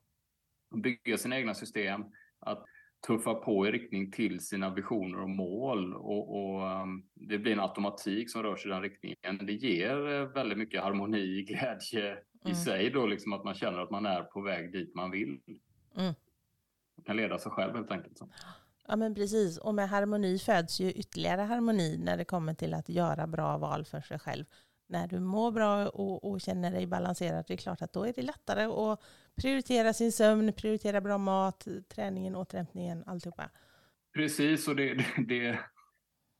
[0.84, 2.06] bygga sina egna system,
[2.40, 2.66] att
[3.08, 7.60] tuffa på i riktning till sina visioner och mål och, och um, det blir en
[7.60, 9.46] automatik som rör sig i den riktningen.
[9.48, 12.56] Det ger eh, väldigt mycket harmoni, glädje i Mm.
[12.56, 15.40] sig då, liksom att man känner att man är på väg dit man vill.
[15.96, 16.14] Mm.
[16.98, 18.18] Man kan leda sig själv helt enkelt.
[18.18, 18.30] Så.
[18.88, 22.90] Ja men precis, och med harmoni föds ju ytterligare harmoni när det kommer till att
[22.90, 24.46] göra bra val för sig själv.
[24.88, 28.14] När du mår bra och, och känner dig balanserad, det är klart att då är
[28.14, 29.02] det lättare att
[29.42, 33.50] prioritera sin sömn, prioritera bra mat, träningen, återhämtningen, alltihopa.
[34.14, 35.60] Precis, och det, det, det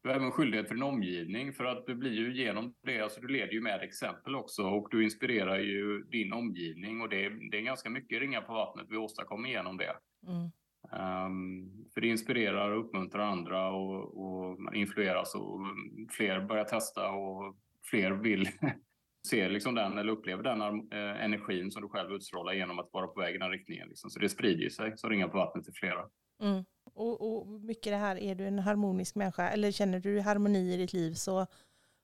[0.08, 3.22] du har även skyldighet för din omgivning för att du blir ju genom det, alltså
[3.22, 7.58] du leder ju med exempel också och du inspirerar ju din omgivning och det, det
[7.58, 9.96] är ganska mycket ringar på vattnet vi åstadkommer genom det.
[10.28, 10.52] Mm.
[10.92, 15.60] Um, för det inspirerar och uppmuntrar andra och, och man influeras och
[16.10, 17.56] fler börjar testa och
[17.90, 18.50] fler vill
[19.28, 23.08] se liksom den eller upplever den eh, energin som du själv utstrålar genom att vara
[23.08, 23.88] på väg i den riktningen.
[23.88, 24.10] Liksom.
[24.10, 26.06] Så det sprider sig som ringar på vattnet till flera.
[26.42, 26.66] Mm.
[26.94, 30.78] Och, och mycket det här, är du en harmonisk människa eller känner du harmoni i
[30.78, 31.46] ditt liv så,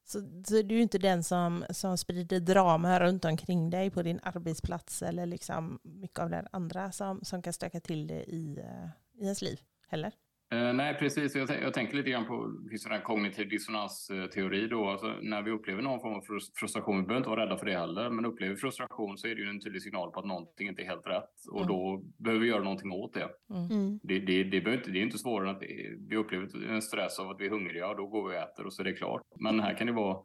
[0.03, 4.19] så, så är du inte den som, som sprider drama runt omkring dig på din
[4.23, 9.21] arbetsplats eller liksom mycket av det andra som, som kan stöka till det i, eh,
[9.21, 10.11] i ens liv heller.
[10.53, 11.35] Eh, nej, precis.
[11.35, 14.67] Jag, jag, tänker lite grann på det finns en kognitiv dissonansteori.
[14.67, 14.89] Då.
[14.89, 16.21] Alltså, när vi upplever någon form av
[16.55, 19.35] frustration, vi behöver inte vara rädda för det heller, men upplever vi frustration så är
[19.35, 21.67] det ju en tydlig signal på att någonting inte är helt rätt och mm.
[21.67, 23.29] då behöver vi göra någonting åt det.
[23.49, 23.71] Mm.
[23.71, 23.99] mm.
[24.03, 25.63] Det, det, det, inte, det är inte svårare än att
[26.09, 28.65] vi upplever en stress av att vi är hungriga och då går vi och äter
[28.65, 29.21] och så är det klart.
[29.39, 30.17] Men här kan det vara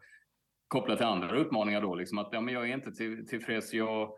[0.68, 3.72] kopplat till andra utmaningar då, liksom att ja, men jag är inte till, tillfreds.
[3.74, 4.10] Jag,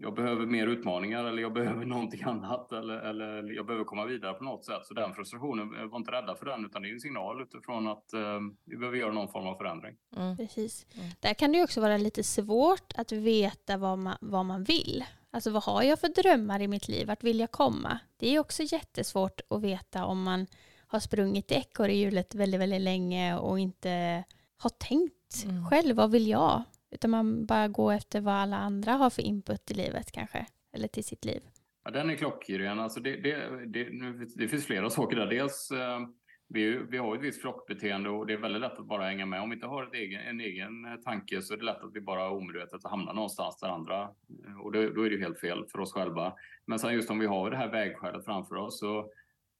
[0.00, 4.34] jag behöver mer utmaningar eller jag behöver någonting annat eller, eller jag behöver komma vidare
[4.34, 4.86] på något sätt.
[4.86, 8.12] Så den frustrationen, var inte rädda för den utan det är en signal utifrån att
[8.12, 9.96] eh, vi behöver göra någon form av förändring.
[10.16, 10.36] Mm.
[10.36, 10.86] Precis.
[10.94, 11.08] Mm.
[11.20, 15.04] Där kan det också vara lite svårt att veta vad man, vad man vill.
[15.30, 17.06] Alltså vad har jag för drömmar i mitt liv?
[17.06, 17.98] Vart vill jag komma?
[18.16, 20.46] Det är också jättesvårt att veta om man
[20.86, 24.24] har sprungit i ekorrhjulet väldigt, väldigt länge och inte
[24.56, 25.66] har tänkt mm.
[25.70, 26.62] själv, vad vill jag?
[26.92, 30.46] Utan man bara går efter vad alla andra har för input i livet kanske.
[30.72, 31.42] Eller till sitt liv.
[31.84, 32.80] Ja, den är klockren.
[32.80, 33.88] Alltså det, det, det,
[34.36, 35.26] det finns flera saker där.
[35.26, 36.00] Dels, eh,
[36.48, 39.40] vi, vi har ett visst flockbeteende och det är väldigt lätt att bara hänga med.
[39.42, 41.94] Om vi inte har ett egen, en egen eh, tanke så är det lätt att
[41.94, 44.02] vi bara omedvetet hamnar någonstans där andra.
[44.46, 46.34] Eh, och det, då är det helt fel för oss själva.
[46.66, 49.10] Men sen just om vi har det här vägskälet framför oss så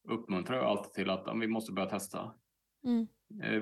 [0.08, 2.34] uppmuntrar jag alltid till att ja, vi måste börja testa.
[2.84, 3.06] Mm.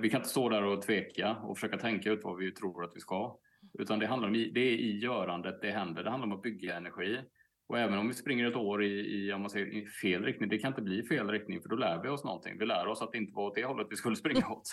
[0.01, 2.93] Vi kan inte stå där och tveka och försöka tänka ut vad vi tror att
[2.95, 3.37] vi ska.
[3.79, 6.05] Utan det handlar om, det är i görandet det händer.
[6.05, 7.21] Det handlar om att bygga energi.
[7.69, 10.49] Och även om vi springer ett år i, i, om man säger, i fel riktning,
[10.49, 12.59] det kan inte bli fel riktning för då lär vi oss någonting.
[12.59, 14.69] Vi lär oss att det inte var åt det hållet vi skulle springa åt.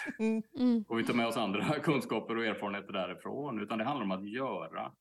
[0.59, 0.85] Mm.
[0.87, 3.61] Och vi tar med oss andra kunskaper och erfarenheter därifrån.
[3.61, 4.91] Utan det handlar om att göra.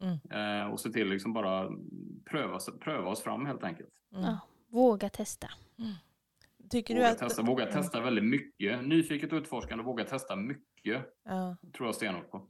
[0.00, 0.60] Mm.
[0.60, 1.70] Eh, och se till liksom bara
[2.30, 3.88] pröva, pröva oss fram helt enkelt.
[4.12, 4.24] Mm.
[4.24, 5.48] Ja, våga testa.
[6.70, 7.18] Tycker våga, att...
[7.18, 8.84] testa, våga testa väldigt mycket.
[8.84, 11.02] Nyfiket och utforskande, våga testa mycket.
[11.24, 11.56] Ja.
[11.76, 12.46] tror jag stenhårt på.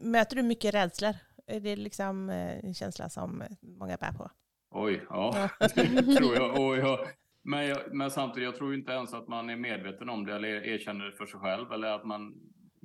[0.00, 1.14] Möter du mycket rädslor?
[1.46, 4.30] Är det liksom eh, en känsla som många bär på?
[4.70, 5.48] Oj, ja,
[6.18, 6.60] tror jag.
[6.60, 7.08] Och jag
[7.48, 10.48] men, jag, men samtidigt, jag tror inte ens att man är medveten om det eller
[10.48, 11.72] erkänner det för sig själv.
[11.72, 12.34] Eller att man,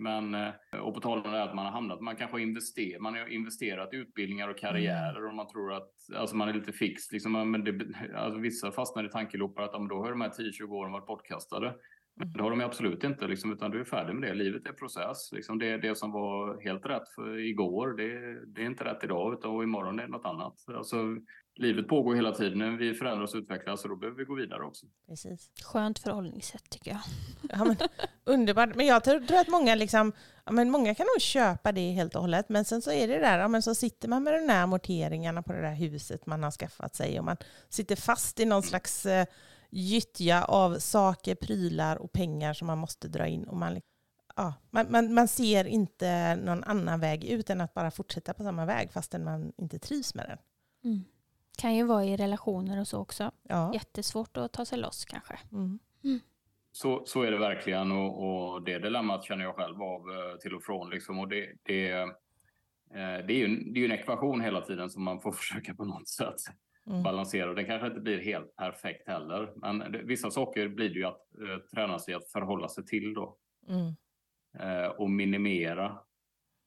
[0.01, 3.01] men, eh, och på tal om det att man har hamnat, man kanske har investerat,
[3.01, 5.29] man har investerat i utbildningar och karriärer mm.
[5.29, 7.11] och man tror att alltså man är lite fix.
[7.11, 7.85] Liksom, men det,
[8.15, 11.75] alltså vissa fastnar i tankeloopar att då har de här 10-20 åren varit bortkastade.
[12.15, 14.33] Men det har de absolut inte, liksom, utan du är färdig med det.
[14.33, 15.31] Livet är process.
[15.31, 19.33] Liksom det, det som var helt rätt för igår, det, det är inte rätt idag,
[19.33, 20.55] utan imorgon är det något annat.
[20.67, 20.97] Alltså,
[21.61, 22.77] livet pågår hela tiden.
[22.77, 24.85] Vi förändras och utvecklas och då behöver vi gå vidare också.
[25.07, 25.51] Precis.
[25.63, 26.99] Skönt förhållningssätt tycker jag.
[27.49, 27.75] Ja, men,
[28.23, 28.75] underbart.
[28.75, 30.11] Men jag tror, att många, liksom,
[30.45, 32.49] ja, men många kan nog köpa det helt och hållet.
[32.49, 35.43] Men sen så är det där, ja, men så sitter man med de här amorteringarna
[35.43, 37.37] på det där huset man har skaffat sig och man
[37.69, 39.25] sitter fast i någon slags eh,
[39.69, 43.43] gyttja av saker, prylar och pengar som man måste dra in.
[43.43, 43.81] Och man,
[44.35, 48.43] ja, man, man, man ser inte någon annan väg ut än att bara fortsätta på
[48.43, 50.37] samma väg fastän man inte trivs med den.
[50.91, 51.03] Mm.
[51.57, 53.31] Kan ju vara i relationer och så också.
[53.43, 53.73] Ja.
[53.73, 55.39] Jättesvårt att ta sig loss kanske.
[55.51, 55.79] Mm.
[56.03, 56.19] Mm.
[56.71, 60.55] Så, så är det verkligen och, och, det dilemmat känner jag själv av eh, till
[60.55, 60.89] och från.
[60.89, 61.19] Liksom.
[61.19, 62.07] Och det, det, eh,
[63.27, 65.85] det, är ju, det är ju en ekvation hela tiden som man får försöka på
[65.85, 66.35] något sätt
[66.87, 67.03] mm.
[67.03, 67.53] balansera.
[67.53, 71.21] Den kanske inte blir helt perfekt heller, men det, vissa saker blir det ju att
[71.41, 73.37] eh, träna sig att förhålla sig till då.
[73.67, 73.95] Mm.
[74.59, 75.99] Eh, och minimera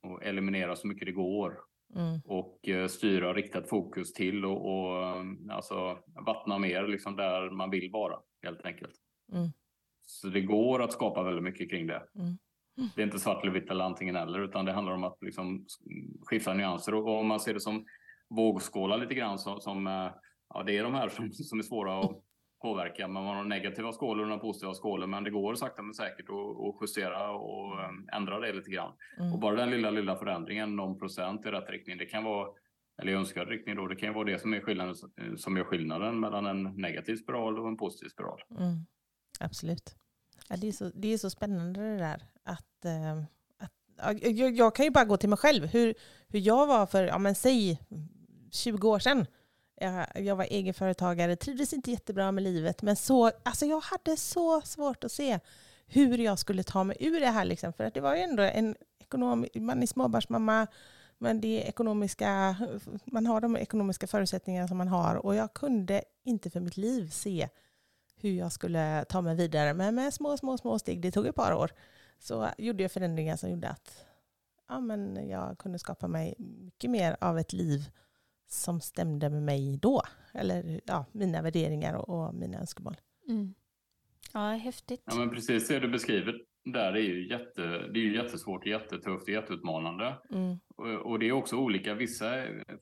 [0.02, 1.58] och eliminera så mycket det går.
[1.96, 2.20] Mm.
[2.24, 5.16] Och eh, styra riktat fokus till och, och
[5.50, 8.94] alltså, vattna mer liksom där man vill vara helt enkelt.
[9.32, 9.48] Mm.
[10.02, 12.02] Så det går att skapa väldigt mycket kring det.
[12.18, 12.36] Mm.
[12.94, 15.66] Det är inte svart eller vitt eller antingen eller, utan det handlar om att liksom
[16.26, 16.94] skifta nyanser.
[16.94, 17.84] Och om man ser det som
[18.28, 20.10] vågskålar lite grann som, som eh,
[20.54, 22.22] ja, det är de här som, som är svåra att
[22.64, 23.08] påverka.
[23.08, 27.30] Man har negativa skålor och positiva skålor, men det går sakta men säkert att, justera
[27.30, 28.92] och eh, ändra det lite grann.
[29.18, 29.32] Mm.
[29.32, 32.48] Och bara den lilla, lilla förändringen, någon procent i rätt riktning, det kan vara
[33.02, 33.86] eller i önskad riktning då.
[33.86, 34.94] Det kan ju vara det som är skillnaden,
[35.36, 38.40] som gör skillnaden mellan en negativ spiral och en positiv spiral.
[38.50, 38.86] Mm.
[39.40, 39.96] Absolut.
[40.48, 42.22] Ja, det, är så, det är så spännande det där.
[42.44, 43.18] Att, eh,
[43.98, 45.66] att, jag, jag, kan ju bara gå till mig själv.
[45.66, 45.94] Hur,
[46.28, 47.80] hur jag var för, ja men säg
[48.52, 49.26] 20 år sedan.
[50.14, 52.82] Jag, var egenföretagare, trivdes inte jättebra med livet.
[52.82, 55.38] Men så, alltså jag hade så svårt att se
[55.86, 57.44] hur jag skulle ta mig ur det här.
[57.44, 57.72] Liksom.
[57.72, 60.66] För att det var ju ändå en ekonom, man är småbarnsmamma,
[61.18, 62.56] men det ekonomiska,
[63.04, 65.26] man har de ekonomiska förutsättningarna som man har.
[65.26, 67.48] Och jag kunde inte för mitt liv se
[68.16, 69.74] hur jag skulle ta mig vidare.
[69.74, 71.70] Men med små, små, små steg, det tog ett par år,
[72.18, 74.04] så gjorde jag förändringar som gjorde att
[74.68, 77.90] ja, men jag kunde skapa mig mycket mer av ett liv
[78.54, 80.02] som stämde med mig då.
[80.34, 82.96] Eller ja, mina värderingar och, och mina önskemål.
[83.28, 83.54] Mm.
[84.32, 85.02] Ja, häftigt.
[85.06, 88.66] Ja, men precis det du beskriver där är ju, jätte, det är ju jättesvårt, och
[88.66, 90.14] jättetufft och jätteutmanande.
[90.30, 90.56] Mm.
[90.76, 91.94] Och, och, det är också olika.
[91.94, 92.26] Vissa,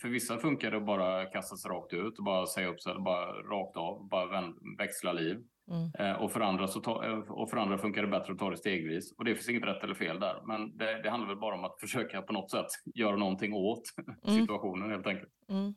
[0.00, 2.94] för vissa funkar det att bara kasta sig rakt ut och bara säga upp sig,
[3.04, 5.36] bara rakt av, bara växla liv.
[5.70, 5.90] Mm.
[5.98, 8.50] Eh, och, för andra så ta, eh, och för andra funkar det bättre att ta
[8.50, 9.14] det stegvis.
[9.18, 10.42] Och det finns inget rätt eller fel där.
[10.46, 13.82] Men det, det handlar väl bara om att försöka på något sätt göra någonting åt
[14.28, 14.40] mm.
[14.40, 15.32] situationen helt enkelt.
[15.52, 15.74] Mm.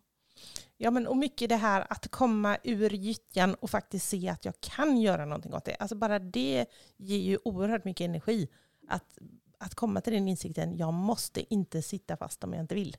[0.77, 4.53] Ja, men och mycket det här att komma ur gyttjan och faktiskt se att jag
[4.59, 5.75] kan göra någonting åt det.
[5.75, 6.65] Alltså bara det
[6.97, 8.47] ger ju oerhört mycket energi.
[8.87, 9.17] Att,
[9.59, 12.97] att komma till den insikten, jag måste inte sitta fast om jag inte vill.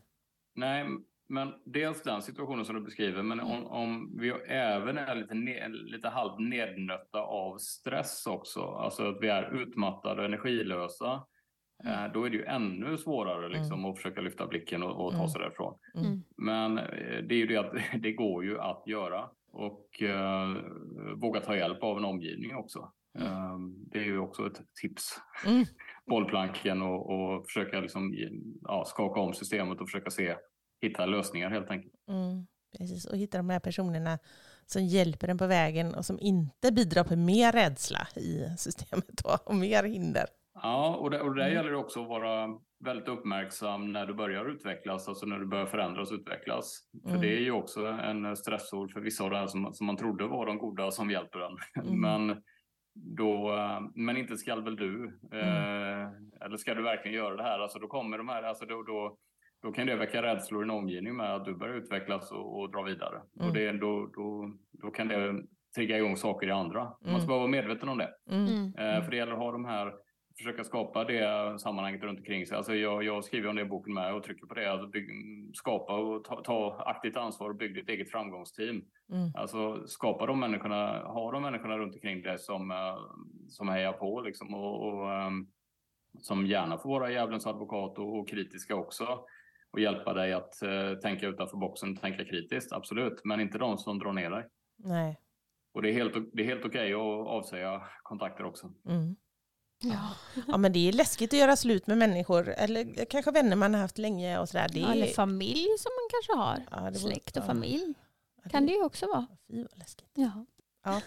[0.55, 0.87] Nej,
[1.29, 5.69] men dels den situationen som du beskriver, men om, om vi även är lite, ne,
[5.69, 11.27] lite halvt nednötta av stress också, alltså att vi är utmattade och energilösa,
[11.85, 12.05] Mm.
[12.05, 13.91] Eh, då är det ju ännu svårare liksom, mm.
[13.91, 15.29] att försöka lyfta blicken och, och ta mm.
[15.29, 15.79] sig därifrån.
[15.95, 16.07] Mm.
[16.07, 16.23] mm.
[16.37, 20.57] Men eh, det är ju det att det går ju att göra och uh,
[21.17, 22.79] våga ta hjälp av en omgivning också.
[23.19, 23.59] Uh,
[23.93, 25.21] det är ju också ett tips.
[25.47, 25.65] Mm.
[26.07, 28.15] Bollplanken och, och försöka liksom,
[28.63, 30.37] ja, skaka om systemet och försöka se,
[30.81, 31.95] hitta lösningar helt enkelt.
[32.09, 32.47] Mm.
[32.79, 34.19] Precis, och hitta de här personerna
[34.67, 39.55] som hjälper en på vägen och som inte bidrar på mer rädsla i systemet och
[39.55, 40.27] mer hinder.
[40.63, 41.55] Ja, och, det, och där mm.
[41.55, 42.49] gäller det också att vara
[42.85, 46.89] väldigt uppmärksam när du börjar utvecklas, alltså när du börjar förändras och utvecklas.
[47.05, 47.15] Mm.
[47.15, 49.97] För det är ju också en stressor för vissa av det här som, som man
[49.97, 51.85] trodde var de goda som hjälper en.
[51.85, 52.01] Mm.
[52.01, 52.43] men,
[52.95, 53.53] då,
[53.95, 55.21] men inte skall väl du?
[55.33, 55.49] Mm.
[55.49, 56.09] Eh,
[56.45, 57.59] eller ska du verkligen göra det här?
[57.59, 59.17] Alltså då kommer de här, alltså då, då,
[59.63, 62.73] då kan det väcka rädslor i en omgivning med att du börjar utvecklas och, och
[62.73, 63.23] dra vidare.
[63.35, 63.55] Och mm.
[63.55, 65.43] det, då, då, då kan det
[65.77, 66.93] trigga igång saker i andra.
[67.05, 68.11] Man ska bara vara medveten om det.
[68.79, 69.93] Eh, för det gäller att ha de här
[70.39, 72.57] försöka skapa det sammanhanget runt omkring sig.
[72.57, 74.73] Alltså jag, jag skriver om det i boken med och trycker på det.
[74.73, 75.11] Alltså bygg,
[75.55, 78.85] skapa och ta, ta, aktivt ansvar och bygg ditt eget framgångsteam.
[79.13, 79.31] Mm.
[79.35, 82.99] Alltså skapa de människorna, ha de människorna runt omkring dig som, uh,
[83.49, 85.49] som hejar på liksom och, och um,
[86.21, 89.21] som gärna får vara djävulens advokat och, och, kritiska också
[89.71, 93.99] och hjälpa dig att uh, tänka utanför boxen, tänka kritiskt, absolut, men inte de som
[93.99, 94.47] drar ner dig.
[94.77, 95.21] Nej.
[95.73, 98.73] Och det är helt, det är helt okej okay att avsäga kontakter också.
[98.89, 99.17] Mm.
[99.79, 100.15] Ja.
[100.49, 103.81] ja, men det är läskigt att göra slut med människor, eller kanske vänner man har
[103.81, 104.69] haft länge och sådär.
[104.73, 106.65] Det ja, eller familj som man kanske har.
[106.71, 107.47] Ja, Släkt och ja.
[107.47, 107.95] familj.
[108.43, 109.27] Ja, kan det ju också vara.
[109.51, 110.11] Fy vad läskigt.
[110.15, 110.47] Ja.
[110.85, 111.01] ja.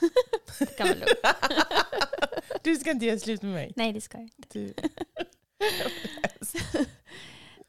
[0.59, 0.97] det kan man
[2.63, 3.73] Du ska inte göra slut med mig.
[3.75, 4.73] Nej, det ska jag inte.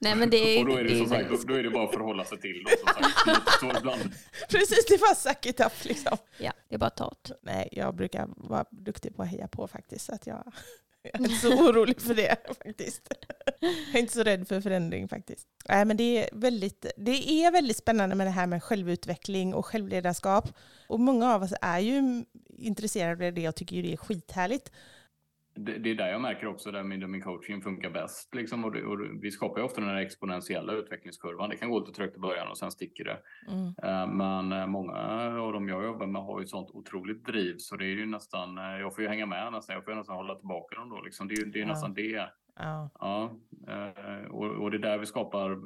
[0.02, 1.70] Nej, men det är, och då är det, det som sagt, då, då, är det
[1.70, 4.50] bara att förhålla sig till då, som sagt.
[4.50, 6.16] Precis, det är bara suck it up liksom.
[6.38, 7.30] Ja, det är bara tot.
[7.42, 10.04] Nej, jag brukar vara duktig på att heja på faktiskt.
[10.04, 10.52] Så att jag,
[11.02, 13.14] jag är inte så orolig för det faktiskt.
[13.60, 15.48] Jag är inte så rädd för förändring faktiskt.
[15.68, 19.66] Nej, men det, är väldigt, det är väldigt spännande med det här med självutveckling och
[19.66, 20.48] självledarskap.
[20.88, 22.24] Och många av oss är ju
[22.58, 24.70] intresserade av det och tycker ju det är skithärligt
[25.64, 28.34] det, det, är där jag märker också där min, min coaching funkar bäst.
[28.34, 31.50] Liksom, och, det, och vi skapar ofta den här exponentiella utvecklingskurvan.
[31.50, 33.18] Det kan gå lite trögt i början och sen sticker det.
[33.48, 33.66] Mm.
[33.66, 34.92] Uh, men uh, många
[35.40, 38.06] av dem jag jobbar med har ju ett sånt otroligt driv så det är ju
[38.06, 40.90] nästan, uh, jag får ju hänga med nästan, jag får ju nästan hålla tillbaka dem
[40.90, 41.00] då.
[41.00, 41.28] Liksom.
[41.28, 41.68] Det, är, det är ja.
[41.68, 42.28] nästan det.
[42.56, 42.90] Ja.
[43.00, 43.36] ja
[44.30, 45.58] och, och, det är där vi skapar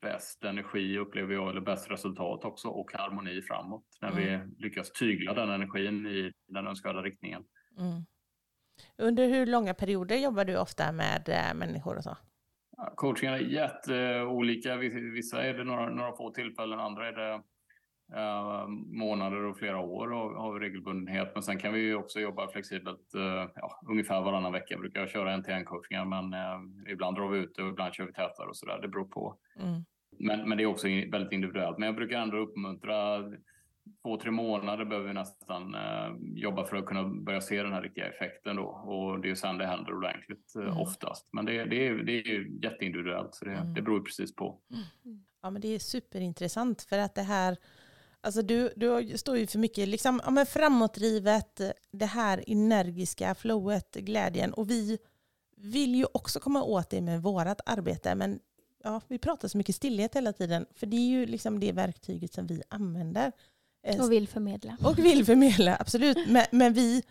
[0.00, 3.84] bäst energi upplever jag, eller bäst resultat också och harmoni framåt.
[4.00, 4.24] När mm.
[4.24, 7.44] vi lyckas tygla den energin i den önskvärda riktningen.
[7.78, 8.04] Mm.
[8.98, 12.16] Under hur långa perioder jobbar du ofta med äh, människor och så?
[12.94, 14.76] Coachingen är jätteolika.
[15.14, 17.42] Vissa är det några, några få tillfällen, andra är det
[18.12, 21.30] Uh, månader och flera år av, av regelbundenhet.
[21.34, 23.14] Men sen kan vi ju också jobba flexibelt.
[23.16, 27.16] Uh, ja, ungefär varannan vecka brukar jag köra en till en coachningar men uh, ibland
[27.16, 28.78] drar vi ut och ibland kör vi tätare och sådär.
[28.82, 29.36] Det beror på.
[29.60, 29.84] Mm.
[30.18, 31.78] Men, men det är också väldigt individuellt.
[31.78, 33.18] Men jag brukar ändå uppmuntra
[34.02, 37.82] två, tre månader behöver vi nästan eh, jobba för att kunna börja se den här
[37.82, 38.66] riktiga effekten då.
[38.66, 40.78] Och det är sen det händer ordentligt eh, mm.
[40.78, 41.28] oftast.
[41.32, 43.74] Men det, det, är, det är jätteindividuellt, så det, mm.
[43.74, 44.60] det beror precis på.
[44.70, 45.24] Mm.
[45.42, 47.56] Ja, men det är superintressant för att det här,
[48.20, 51.60] alltså du, du står ju för mycket liksom, ja, men framåtdrivet,
[51.92, 54.98] det här energiska flowet, glädjen och vi
[55.56, 58.40] vill ju också komma åt det med vårt arbete men
[58.84, 62.32] ja, vi pratar så mycket stillhet hela tiden för det är ju liksom det verktyget
[62.32, 63.32] som vi använder.
[63.84, 64.76] Eh, och vill förmedla.
[64.84, 66.28] Och vill förmedla, absolut.
[66.28, 67.02] Men, men vi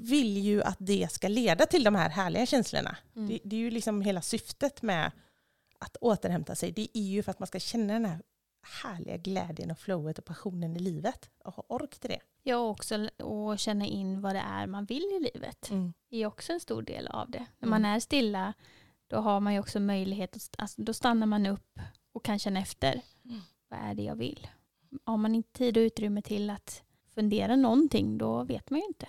[0.00, 2.96] vill ju att det ska leda till de här härliga känslorna.
[3.16, 3.28] Mm.
[3.28, 5.10] Det, det, är ju liksom hela syftet med
[5.78, 6.72] att återhämta sig.
[6.72, 8.22] Det är ju för att man ska känna den här
[8.82, 12.20] härliga glädjen och flowet och passionen i livet och ha ork till det.
[12.42, 13.08] Ja, också
[13.52, 15.70] att känna in vad det är man vill i livet.
[15.70, 15.92] Mm.
[16.10, 17.46] Det är också en stor del av det.
[17.58, 17.96] När man mm.
[17.96, 18.52] är stilla,
[19.06, 21.80] då har man ju också möjlighet, att, alltså, då stannar man upp
[22.12, 23.00] och kan känna efter.
[23.24, 23.40] Mm.
[23.68, 24.48] Vad är det jag vill?
[25.04, 26.82] Har man inte tid och utrymme till att
[27.14, 29.08] fundera någonting, då vet man ju inte.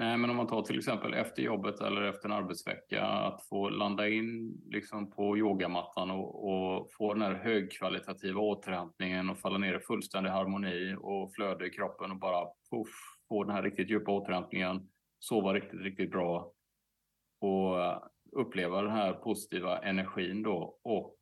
[0.00, 3.68] Nej, men om man tar till exempel efter jobbet eller efter en arbetsvecka, att få
[3.68, 9.74] landa in liksom på yogamattan och, och få den här högkvalitativa återhämtningen och falla ner
[9.74, 12.94] i fullständig harmoni och flöde i kroppen och bara puff,
[13.28, 16.52] få den här riktigt djupa återhämtningen, sova riktigt, riktigt bra
[17.40, 17.76] och
[18.32, 21.16] uppleva den här positiva energin då och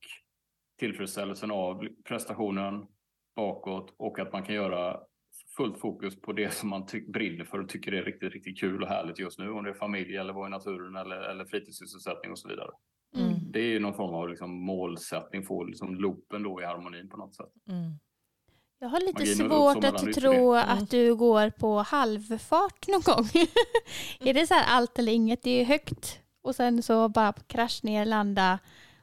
[0.79, 2.87] tillfredsställelsen av prestationen
[3.37, 5.01] bakåt och att man kan göra
[5.57, 8.89] fullt fokus på det som man brinner för och tycker är riktigt, riktigt kul och
[8.89, 9.51] härligt just nu.
[9.51, 12.70] Om det är familj eller vara i naturen eller, eller fritidssysselsättning och så vidare.
[13.16, 13.53] Mm.
[13.53, 17.16] Det är ju någon form av liksom målsättning, få liksom loopen då i harmonin på
[17.16, 17.53] något sätt.
[17.68, 17.93] Mm.
[18.78, 20.68] Jag har lite svårt att tro mm.
[20.68, 23.26] att du går på halvfart någon gång.
[24.28, 25.43] är det så här allt eller inget?
[25.43, 28.59] Det är högt och sen så bara krasch ner, landa,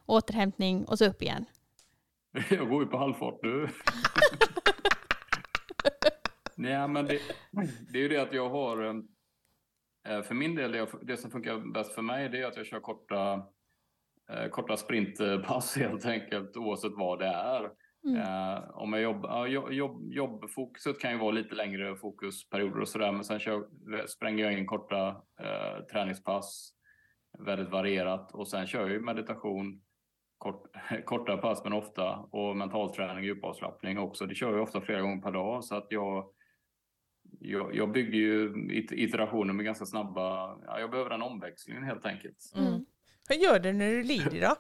[0.05, 1.45] återhämtning och så upp igen.
[2.49, 3.67] Jag går ju på halvfart nu.
[6.57, 7.19] Nej, men det,
[7.91, 9.03] det, är ju det att jag har...
[10.07, 12.65] Eh, för min del, det, det som funkar bäst för mig det är att jag
[12.65, 13.47] kör korta,
[14.29, 17.71] eh, korta sprintpass helt enkelt oavsett vad det är.
[18.07, 18.21] Mm.
[18.21, 23.23] Eh, om jag jobbar, jobb, jobbfokuset kan ju vara lite längre fokusperioder och sådär men
[23.23, 23.67] sen kör,
[24.07, 25.07] spränger jag in korta
[25.39, 26.73] eh, träningspass
[27.39, 29.81] väldigt varierat och sen kör jag meditation
[30.37, 30.67] kort,
[31.05, 34.25] korta pass men ofta och mentalträning och djupavslappning också.
[34.25, 36.29] Det kör jag ofta flera gånger per dag så att jag
[37.39, 38.53] jag, jag bygger ju
[38.91, 40.57] iterationer med ganska snabba...
[40.65, 42.51] Ja, jag behöver den omväxlingen helt enkelt.
[42.55, 42.67] Mm.
[42.67, 42.85] mm.
[43.29, 44.55] Vad gör du när du ledig då?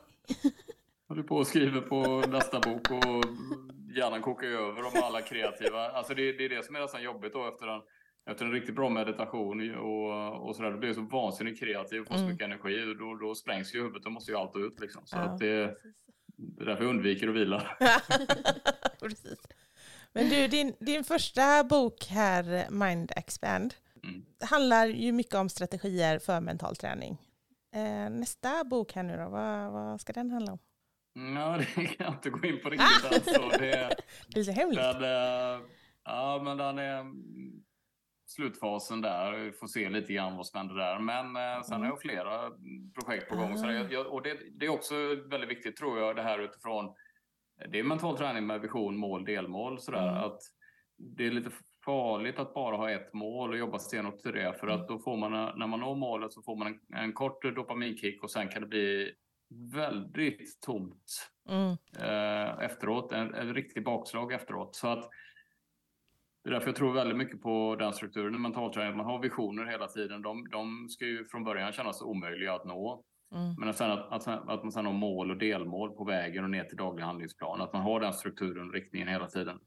[1.13, 3.23] håller på och skriver på nästa bok och
[3.95, 5.89] hjärnan kokar över om alla kreativa.
[5.89, 7.81] Alltså det, det är det som är nästan jobbigt då efter en,
[8.31, 10.71] efter en riktigt bra meditation och, och sådär.
[10.71, 12.31] Då blir jag så vansinnigt kreativ och får så mm.
[12.31, 12.91] mycket energi.
[12.91, 15.01] Och då, då sprängs ju huvudet och måste ju allt ut liksom.
[15.05, 15.77] Så ja, att det,
[16.35, 17.77] det är därför jag undviker att vila.
[18.99, 19.39] precis.
[20.13, 24.25] Men du, din, din första bok här, Mind Expand, mm.
[24.41, 27.17] handlar ju mycket om strategier för mental träning.
[27.75, 30.59] Eh, nästa bok här nu då, vad, vad ska den handla om?
[31.35, 33.05] Ja, det kan jag inte gå in på riktigt.
[33.05, 33.07] Ah!
[33.07, 33.57] Alltså.
[33.59, 33.95] Det,
[34.27, 34.79] det är så hemligt.
[34.79, 35.61] Den,
[36.03, 37.05] ja, men den är
[38.25, 39.31] slutfasen där.
[39.31, 40.99] Vi får se lite grann vad som händer där.
[40.99, 41.81] Men eh, sen mm.
[41.81, 42.51] har jag flera
[42.93, 43.51] projekt på gång.
[43.51, 43.57] Mm.
[43.57, 44.95] Så jag, och det, det, är också
[45.29, 46.95] väldigt viktigt tror jag, det här utifrån
[47.69, 49.79] det är mental träning med vision, mål, delmål.
[49.79, 50.23] Sådär, mm.
[50.23, 50.39] att
[50.97, 51.51] det är lite
[51.85, 54.53] farligt att bara ha ett mål och jobba stenhårt till det.
[54.59, 54.87] För att mm.
[54.87, 58.31] då får man, när man når målet så får man en, en kort dopaminkick och
[58.31, 59.13] sen kan det bli
[59.73, 61.77] väldigt tomt mm.
[61.99, 63.11] eh, efteråt.
[63.11, 64.75] En, en riktig bakslag efteråt.
[64.75, 65.09] Så att
[66.43, 68.97] det är därför jag tror väldigt mycket på den strukturen i mentalträning.
[68.97, 70.21] Man har visioner hela tiden.
[70.21, 73.03] De, de ska ju från början kännas omöjliga att nå.
[73.33, 73.55] Mm.
[73.57, 76.63] Men sen att, att, att, man sen har mål och delmål på vägen och ner
[76.63, 77.61] till daglig handlingsplan.
[77.61, 79.59] Att man har den strukturen och riktningen hela tiden.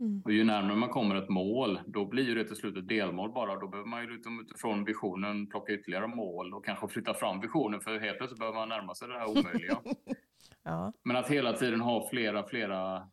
[0.00, 0.22] Mm.
[0.24, 3.60] Och ju närmare man kommer ett mål, då blir det till slut ett delmål bara.
[3.60, 7.80] Då behöver man ju liksom utifrån visionen plocka ytterligare mål och kanske flytta fram visionen
[7.80, 9.78] för helt plötsligt behöver man närma sig det här omöjliga.
[10.62, 10.92] ja.
[11.04, 13.08] Men att hela tiden ha flera, flera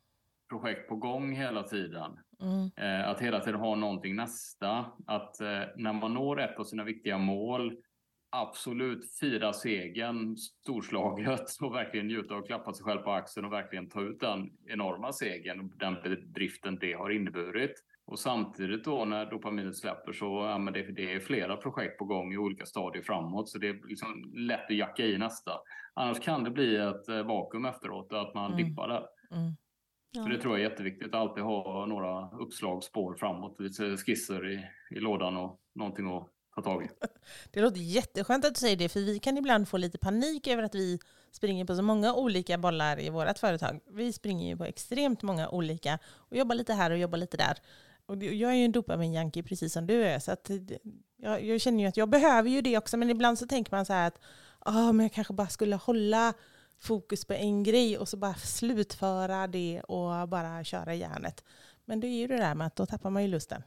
[0.50, 2.20] projekt på gång hela tiden.
[2.42, 2.70] Mm.
[2.76, 4.86] Eh, att hela tiden ha någonting nästa.
[5.08, 7.78] Att eh, när man når ett av sina viktiga mål
[8.32, 13.90] absolut fira segern storslaget och verkligen njuta och klappa sig själv på axeln och verkligen
[13.90, 17.84] ta ut den enorma segern och den bedriften det har inneburit.
[18.06, 22.06] Och samtidigt då när dopaminet släpper så ja, men det, det är flera projekt på
[22.06, 25.52] gång i olika stadier framåt så det är liksom lätt att jacka i nästa.
[25.94, 28.66] Annars kan det bli ett eh, vakuum efteråt att man mm.
[28.66, 29.06] dippar där.
[29.32, 29.52] Mm.
[30.12, 30.24] Ja.
[30.24, 34.66] Så det tror jag är jätteviktigt, att alltid ha några uppslagsspår framåt, lite skisser i,
[34.96, 36.30] i lådan och någonting att
[36.62, 36.90] ta tag i.
[37.52, 40.64] Det låter jätteskönt att du säger det, för vi kan ibland få lite panik över
[40.64, 41.00] att vi
[41.32, 43.80] springer på så många olika bollar i vårt företag.
[43.92, 47.58] Vi springer ju på extremt många olika och jobbar lite här och jobbar lite där.
[48.06, 50.50] Och jag är ju en dopaminjunkie precis som du är, så att
[51.18, 53.86] jag, jag, känner ju att jag behöver ju det också, men ibland så tänker man
[53.86, 54.20] så här att
[54.66, 56.34] oh, men jag kanske bara skulle hålla
[56.80, 61.44] fokus på en grej och så bara slutföra det och bara köra järnet.
[61.86, 63.64] Men det är ju det där med att då tappar man ju lusten.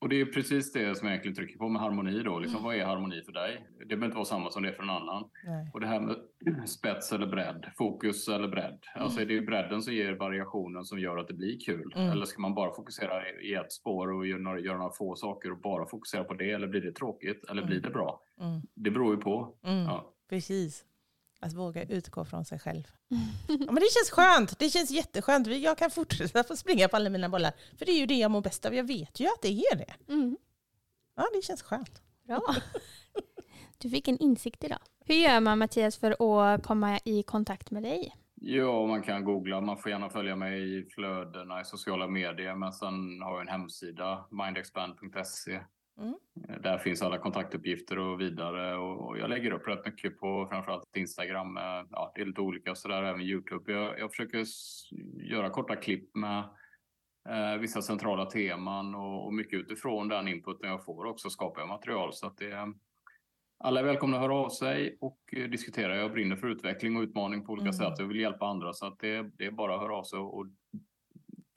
[0.00, 2.38] Och det är precis det som jag egentligen trycker på med harmoni då.
[2.38, 3.66] Liksom, Vad är harmoni för dig?
[3.78, 5.30] Det behöver inte vara samma som det är för en annan.
[5.44, 5.70] Nej.
[5.74, 6.16] Och det här med
[6.68, 8.78] spets eller bredd, fokus eller bredd.
[8.94, 11.92] Alltså det är ju bredden som ger variationen som gör att det blir kul.
[11.96, 12.10] Mm.
[12.10, 15.52] Eller ska man bara fokusera i ett spår och göra några, göra några få saker
[15.52, 16.50] och bara fokusera på det?
[16.50, 17.44] Eller blir det tråkigt?
[17.50, 18.22] Eller blir det bra?
[18.40, 18.60] Mm.
[18.74, 19.54] Det beror ju på.
[19.64, 19.84] Mm.
[19.84, 20.12] Ja.
[20.30, 20.84] Precis.
[21.42, 22.82] Att våga utgå från sig själv.
[23.48, 24.58] Ja, men det känns skönt.
[24.58, 25.46] Det känns jätteskönt.
[25.46, 27.52] Jag kan fortsätta få springa på alla mina bollar.
[27.78, 28.74] För det är ju det jag mår bäst av.
[28.74, 30.12] Jag vet ju att det är det.
[30.12, 30.36] Mm.
[31.16, 32.02] Ja, det känns skönt.
[32.26, 32.54] Bra.
[33.78, 34.78] Du fick en insikt idag.
[35.04, 38.16] Hur gör man Mattias för att komma i kontakt med dig?
[38.34, 39.60] Ja, man kan googla.
[39.60, 42.54] Man får gärna följa mig i flödena i sociala medier.
[42.54, 45.60] Men sen har jag en hemsida, mindexpand.se.
[46.00, 46.14] Mm.
[46.62, 48.76] Där finns alla kontaktuppgifter och vidare.
[48.76, 51.56] Och och jag lägger upp rätt mycket på framförallt Instagram.
[51.56, 53.72] eh, Ja, det är lite olika sådär, även Youtube.
[53.72, 54.44] Jag, jag försöker
[55.30, 56.38] göra korta klipp med
[57.28, 61.68] eh, vissa centrala teman och, och mycket utifrån den inputen jag får också skapar jag
[61.68, 62.12] material.
[62.12, 62.74] Så att det,
[63.64, 65.96] alla är välkomna att höra av sig och eh, diskutera.
[65.96, 67.72] Jag brinner för utveckling och utmaning på olika Mm.
[67.72, 67.98] sätt.
[67.98, 70.38] Jag vill hjälpa andra så att det, det är bara att höra av sig och,
[70.38, 70.46] och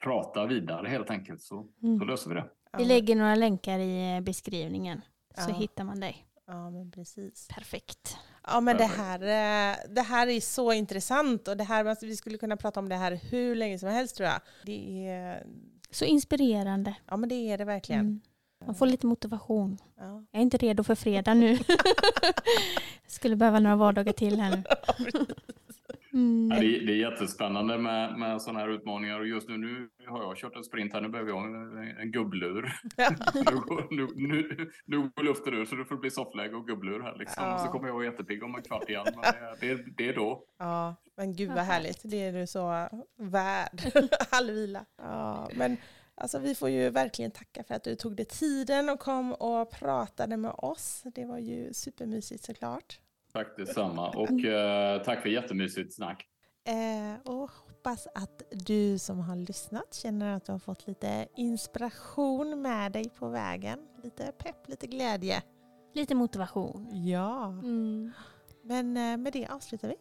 [0.04, 1.98] prata vidare helt enkelt så, Mm.
[1.98, 2.50] så löser vi det.
[2.74, 5.00] Ja, Vi lägger några länkar i beskrivningen
[5.38, 5.54] så Ja.
[5.54, 6.26] hittar man dig.
[6.46, 7.48] Ja, men precis.
[7.48, 8.16] Perfekt.
[8.46, 12.38] Ja, men det här, eh, det här är så intressant och det här, vi skulle
[12.38, 14.40] kunna prata om det här hur länge som helst tror jag.
[14.64, 15.46] Det är,
[15.90, 16.94] Så inspirerande.
[17.10, 18.00] ja, men det är det verkligen.
[18.00, 18.20] Mm.
[18.66, 19.78] Man får lite motivation.
[19.98, 20.24] Ja.
[20.30, 21.58] Jag är inte redo för fredag nu.
[23.02, 24.62] Jag skulle behöva några vardagar till här nu.
[26.14, 26.48] Ja, Mm.
[26.48, 30.22] det, är- det är jättespännande med, med sådana här utmaningar och just nu, nu har
[30.22, 31.00] jag kört en sprint här.
[31.00, 32.72] Nu behöver jag en, en gubblur.
[33.34, 37.00] nu, går, nu, nu, nu går luften ur så det får bli soffläge och gubblur
[37.02, 37.44] här liksom.
[37.44, 37.58] Ja.
[37.58, 39.04] Så kommer jag vara jättepigg om en kvart igen.
[39.14, 39.22] Men
[39.60, 40.44] det, det, det är då.
[40.58, 42.00] Ja, men gud Ja, vad härligt.
[42.04, 42.88] Det är du så
[43.18, 43.80] värd.
[44.30, 44.84] All vila.
[44.98, 45.76] Ja, men
[46.14, 49.70] alltså, vi får ju verkligen tacka för att du tog dig tiden och kom och
[49.70, 51.02] pratade med oss.
[51.14, 52.98] Det var ju supermysigt såklart.
[53.34, 56.26] Tack detsamma och eh, tack för jättemysigt snack.
[56.66, 62.62] Eh, och hoppas att du som har lyssnat känner att du har fått lite inspiration
[62.62, 63.78] med dig på vägen.
[64.02, 65.42] Lite pepp, lite glädje.
[65.94, 66.88] Lite motivation.
[66.92, 68.12] Ja, Mm.
[68.64, 69.94] men eh, med det avslutar vi.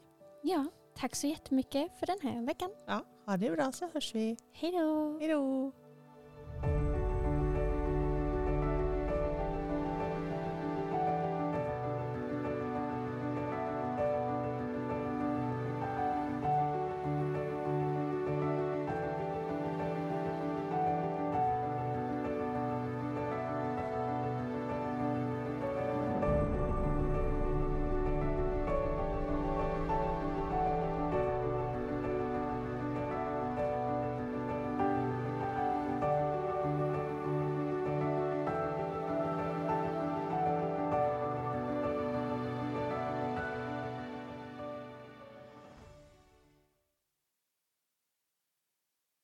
[0.44, 0.66] Ja,
[0.96, 2.70] tack så jättemycket för den här veckan.
[2.88, 4.38] Ja, ha det bra så hörs vi.
[4.54, 5.18] Hej då!
[5.20, 5.72] Hej då!